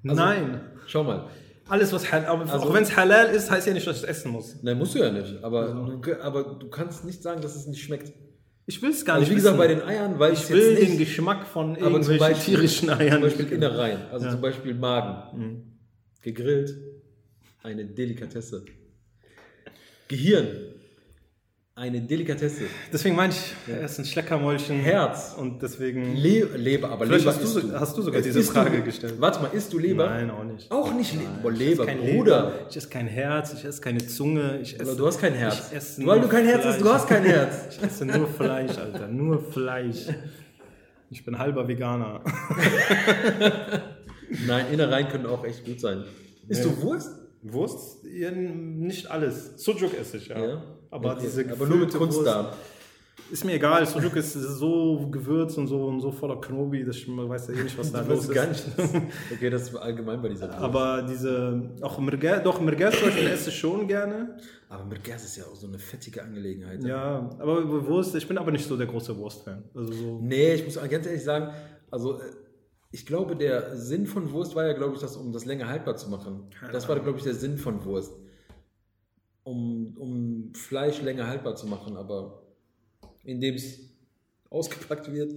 Also- 0.08 0.16
Nein. 0.22 0.62
Schau 0.88 1.04
mal. 1.04 1.28
Alles, 1.70 1.94
was 1.94 2.12
halal, 2.12 2.28
aber 2.28 2.52
Also- 2.52 2.66
auch 2.68 2.74
wenn 2.74 2.84
es 2.84 2.96
halal 2.96 3.28
ist, 3.34 3.50
heißt 3.50 3.68
ja 3.68 3.74
nicht, 3.74 3.88
dass 3.88 3.98
ich 3.98 4.04
es 4.04 4.10
essen 4.10 4.32
muss. 4.32 4.62
Nein, 4.62 4.78
musst 4.78 4.96
du 4.96 5.00
ja 5.00 5.12
nicht. 5.12 5.42
Aber, 5.44 6.00
du, 6.02 6.22
aber 6.22 6.44
du 6.60 6.70
kannst 6.70 7.06
nicht 7.06 7.24
sagen, 7.24 7.42
dass 7.42 7.56
es 7.56 7.68
nicht 7.68 7.82
schmeckt. 7.82 8.12
Ich 8.66 8.82
will 8.82 8.92
es 8.92 9.04
gar 9.06 9.16
Also 9.16 9.24
nicht 9.24 9.32
wie 9.32 9.36
gesagt, 9.36 9.58
wissen. 9.58 9.68
bei 9.68 9.74
den 9.74 9.82
Eiern 9.84 10.18
weiß 10.20 10.44
ich 10.44 10.50
will 10.50 10.62
jetzt 10.72 10.82
den 10.82 10.90
nicht. 10.92 11.00
Geschmack 11.00 11.46
von 11.48 11.72
Aber 11.72 11.76
zum 11.80 11.84
irgendwelchen 11.94 12.20
Beispiel, 12.20 12.56
tierischen 12.56 12.90
Eiern 12.90 13.12
zum 13.14 13.22
Beispiel 13.24 13.46
nicht 13.46 13.54
Innereien. 13.54 14.02
Also 14.12 14.26
Ja. 14.26 14.32
zum 14.32 14.42
Beispiel 14.42 14.74
Magen. 14.74 15.40
Mhm. 15.40 15.64
Gegrillt. 16.22 16.74
Eine 17.64 17.86
Delikatesse. 17.86 18.66
Gehirn. 20.08 20.48
Eine 21.76 22.02
Delikatesse. 22.02 22.66
Deswegen 22.92 23.16
meine 23.16 23.34
ich, 23.34 23.56
er 23.68 23.86
ist 23.86 23.98
ein 23.98 24.06
Schleckermäulchen. 24.06 24.80
Herz. 24.80 25.34
Und 25.36 25.60
deswegen. 25.64 26.16
Le 26.16 26.44
Leber, 26.56 26.90
aber 26.92 27.08
Leber 27.08 27.32
hast 27.34 27.42
du 27.56 27.62
du. 27.62 27.80
hast 27.80 27.98
du 27.98 28.04
sogar 28.04 28.22
diese 28.22 28.42
du- 28.42 28.46
Frage 28.46 28.84
gestellt. 28.84 29.16
Warte 29.18 29.42
mal, 29.42 29.48
isst 29.54 29.74
du 29.74 29.80
Leber? 29.80 30.06
Nein, 30.08 30.30
auch 30.30 30.44
nicht. 30.44 30.70
Auch 30.72 30.94
nicht 30.94 31.14
Leber. 31.14 31.32
Boah, 31.42 31.52
Ich 31.52 31.58
Leber, 31.58 31.86
kein 31.88 31.98
Bruder. 31.98 32.44
Leber, 32.52 32.66
Ich 32.70 32.78
esse 32.78 32.90
kein 32.90 33.08
Herz, 33.08 33.54
ich 33.54 33.66
esse 33.66 33.82
keine 33.82 34.06
Zunge. 34.06 34.60
Ich 34.62 34.76
esse, 34.80 34.84
Aber 34.84 34.96
du 34.96 35.08
hast 35.08 35.20
kein 35.20 35.34
Herz. 35.34 35.70
Ich 35.72 35.78
esse 35.78 36.06
Weil 36.06 36.22
du 36.22 36.28
kein 36.28 36.46
Herz 36.46 36.64
hast, 36.64 36.80
du 36.80 36.90
hast 36.94 37.08
kein 37.08 37.24
Herz. 37.24 37.76
Ich 37.76 37.84
esse 37.84 38.06
nur 38.06 38.28
Fleisch, 38.28 38.78
Alter. 38.78 39.08
Nur 39.08 39.42
Fleisch. 39.44 40.06
Ich 41.10 41.26
bin 41.26 41.40
halber 41.40 41.68
Veganer. 41.68 42.22
Nein, 44.48 44.66
Innereien 44.72 45.08
können 45.10 45.26
auch 45.26 45.44
echt 45.44 45.66
gut 45.66 45.80
sein. 45.80 46.04
Isst 46.48 46.66
du 46.66 46.82
Wurst? 46.84 47.10
Wurst? 47.42 48.04
Ja, 48.06 48.30
Nicht 48.30 49.10
alles. 49.10 49.54
Sujuk 49.58 50.00
esse 50.00 50.18
ich, 50.18 50.28
ja. 50.28 50.40
Ja. 50.40 50.64
Aber 50.94 51.12
Okay. 51.14 51.22
diese 51.24 51.52
aber 51.52 51.66
nur 51.66 51.78
mit 51.80 51.94
Kunstdarm. 51.94 52.46
Wurst 52.48 52.58
Ist 53.32 53.46
mir 53.46 53.54
egal. 53.54 53.86
Sujuk 53.86 54.16
ist 54.16 54.34
so 54.34 55.08
gewürzt 55.10 55.58
und 55.58 55.68
so 55.68 55.86
und 55.86 56.02
so 56.02 56.12
voller 56.12 56.40
Knobi, 56.40 56.84
dass 56.84 56.98
ich 56.98 57.08
weiß 57.08 57.48
ja 57.48 57.54
eh 57.56 57.64
nicht, 57.64 57.78
was 57.78 57.92
da 57.92 58.02
los 58.08 58.26
ist. 58.26 58.34
gar 58.34 58.48
nicht. 58.48 58.64
Okay, 59.34 59.50
das 59.50 59.64
ist 59.64 59.76
allgemein 59.76 60.22
bei 60.22 60.30
dieser 60.30 60.50
Wurst. 60.50 60.60
Aber 60.60 61.02
diese, 61.10 61.62
auch 61.82 61.98
Mirger, 62.00 62.40
doch 62.40 62.60
Mirger 62.62 62.92
zum 62.92 63.06
Beispiel 63.06 63.28
esse 63.28 63.50
ich 63.50 63.58
schon 63.58 63.88
gerne. 63.88 64.38
Aber 64.70 64.86
mit 64.86 65.04
Gas 65.04 65.24
ist 65.24 65.38
ja 65.38 65.44
auch 65.46 65.56
so 65.56 65.68
eine 65.68 65.80
fettige 65.80 66.22
Angelegenheit. 66.24 66.84
Ja, 66.84 67.30
aber 67.40 67.88
Wurst, 67.88 68.14
ich 68.16 68.28
bin 68.28 68.38
aber 68.38 68.52
nicht 68.52 68.68
so 68.68 68.76
der 68.78 68.88
große 68.88 69.16
Wurstfan. 69.18 69.64
Also 69.76 69.94
so. 69.94 70.20
Nee, 70.22 70.54
ich 70.56 70.66
muss 70.66 70.76
ganz 70.90 71.06
ehrlich 71.08 71.24
sagen, 71.24 71.54
also 71.92 72.16
äh, 72.20 72.24
ich 72.92 73.06
glaube, 73.06 73.36
der 73.36 73.76
Sinn 73.76 74.06
von 74.06 74.32
Wurst 74.32 74.56
war 74.56 74.66
ja, 74.68 74.74
glaube 74.74 74.94
ich, 74.96 75.00
das, 75.02 75.16
um 75.16 75.32
das 75.32 75.46
länger 75.46 75.68
haltbar 75.68 75.96
zu 75.96 76.10
machen. 76.10 76.44
Das 76.72 76.88
war, 76.88 77.00
glaube 77.00 77.18
ich, 77.18 77.24
der 77.24 77.34
Sinn 77.34 77.58
von 77.58 77.84
Wurst. 77.86 78.14
Um, 79.44 79.98
um 79.98 80.54
Fleisch 80.54 81.02
länger 81.02 81.28
haltbar 81.28 81.56
zu 81.56 81.68
machen, 81.68 81.98
aber 81.98 82.44
indem 83.24 83.56
es 83.56 83.80
ausgepackt 84.50 85.12
wird, 85.12 85.34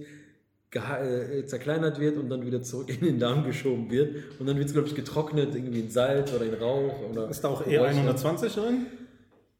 äh, 0.73 1.45
zerkleinert 1.45 1.99
wird 1.99 2.17
und 2.17 2.29
dann 2.29 2.45
wieder 2.45 2.61
zurück 2.61 2.89
in 2.89 3.01
den 3.01 3.19
Darm 3.19 3.43
geschoben 3.43 3.89
wird. 3.89 4.39
Und 4.39 4.47
dann 4.47 4.57
wird 4.57 4.67
es, 4.67 4.73
glaube 4.73 4.87
ich, 4.87 4.95
getrocknet, 4.95 5.55
irgendwie 5.55 5.79
in 5.79 5.89
Salz 5.89 6.31
oder 6.33 6.45
in 6.45 6.53
Rauch. 6.53 7.09
Oder 7.09 7.29
Ist 7.29 7.41
da 7.41 7.49
auch 7.49 7.63
geräuchert. 7.63 8.17
E120 8.17 8.53
drin? 8.55 8.85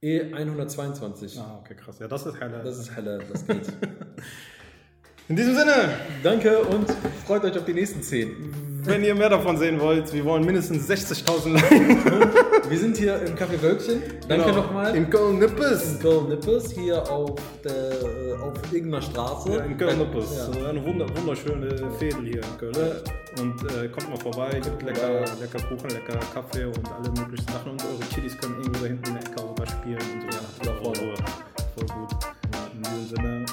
E122. 0.03 1.39
Ah, 1.39 1.59
okay, 1.61 1.75
krass. 1.75 1.99
Ja, 1.99 2.07
das 2.07 2.25
ist 2.25 2.39
heller. 2.39 2.63
Das 2.63 2.77
ist 2.77 2.95
heller, 2.95 3.19
das 3.31 3.45
geht. 3.45 3.67
In 5.29 5.35
diesem 5.35 5.55
Sinne, 5.55 5.89
Danke 6.23 6.59
und 6.59 6.89
freut 7.25 7.43
euch 7.43 7.57
auf 7.57 7.65
die 7.65 7.73
nächsten 7.73 8.01
10. 8.01 8.66
wenn 8.87 9.03
ihr 9.03 9.15
mehr 9.15 9.29
davon 9.29 9.57
sehen 9.57 9.79
wollt, 9.79 10.11
wir 10.13 10.23
wollen 10.25 10.45
mindestens 10.45 10.89
60.000 10.89 11.53
Likes. 11.53 12.37
Wir 12.69 12.77
sind 12.79 12.97
hier 12.97 13.21
im 13.21 13.33
Café 13.33 13.61
Wölkchen. 13.61 14.01
Danke 14.27 14.45
Genau. 14.47 14.57
nochmal. 14.57 14.93
In 14.93 15.09
Köln-Nippes. 15.09 15.99
Köln-Nippes, 16.01 16.71
hier 16.73 17.01
auf, 17.09 17.39
der, 17.63 17.71
äh, 17.71 18.33
auf 18.41 18.53
irgendeiner 18.73 19.01
Straße. 19.01 19.51
Ja, 19.53 19.59
in 19.63 19.77
Köln-Nippes. 19.77 20.35
Ja. 20.35 20.45
So 20.51 20.65
Eine 20.65 20.85
wunder 20.85 21.05
wunderschöne 21.15 21.69
Fädel 21.97 22.25
hier 22.25 22.41
in 22.43 22.57
Köln. 22.57 22.91
Und 23.39 23.63
äh, 23.71 23.87
kommt 23.87 24.09
mal 24.09 24.17
vorbei, 24.19 24.59
gibt 24.61 24.81
lecker, 24.83 25.21
lecker 25.39 25.59
Kuchen, 25.69 25.89
lecker 25.91 26.19
Kaffee 26.33 26.65
und 26.65 26.81
alle 26.91 27.09
möglichen 27.17 27.47
Sachen. 27.47 27.71
Und 27.71 27.81
eure 27.85 28.03
Kiddies 28.13 28.37
können 28.37 28.55
irgendwo 28.57 28.81
da 28.81 28.87
hinten 28.87 29.07
in 29.07 29.13
der 29.13 29.23
Ecke 29.23 29.43
was 29.57 29.69
spielen 29.71 29.99
und 30.01 30.33
so. 30.33 30.37
Ja, 30.69 30.75
voll. 30.83 30.95
voll, 30.95 31.15
voll 31.77 31.97
gut. 31.97 32.11
In 32.75 32.81
diesem 32.83 33.15
Sinne, 33.15 33.45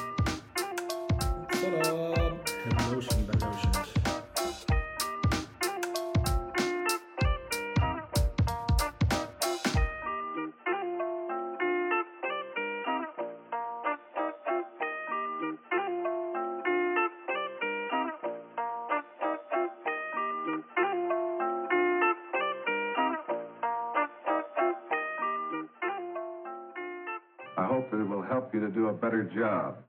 job. 29.35 29.84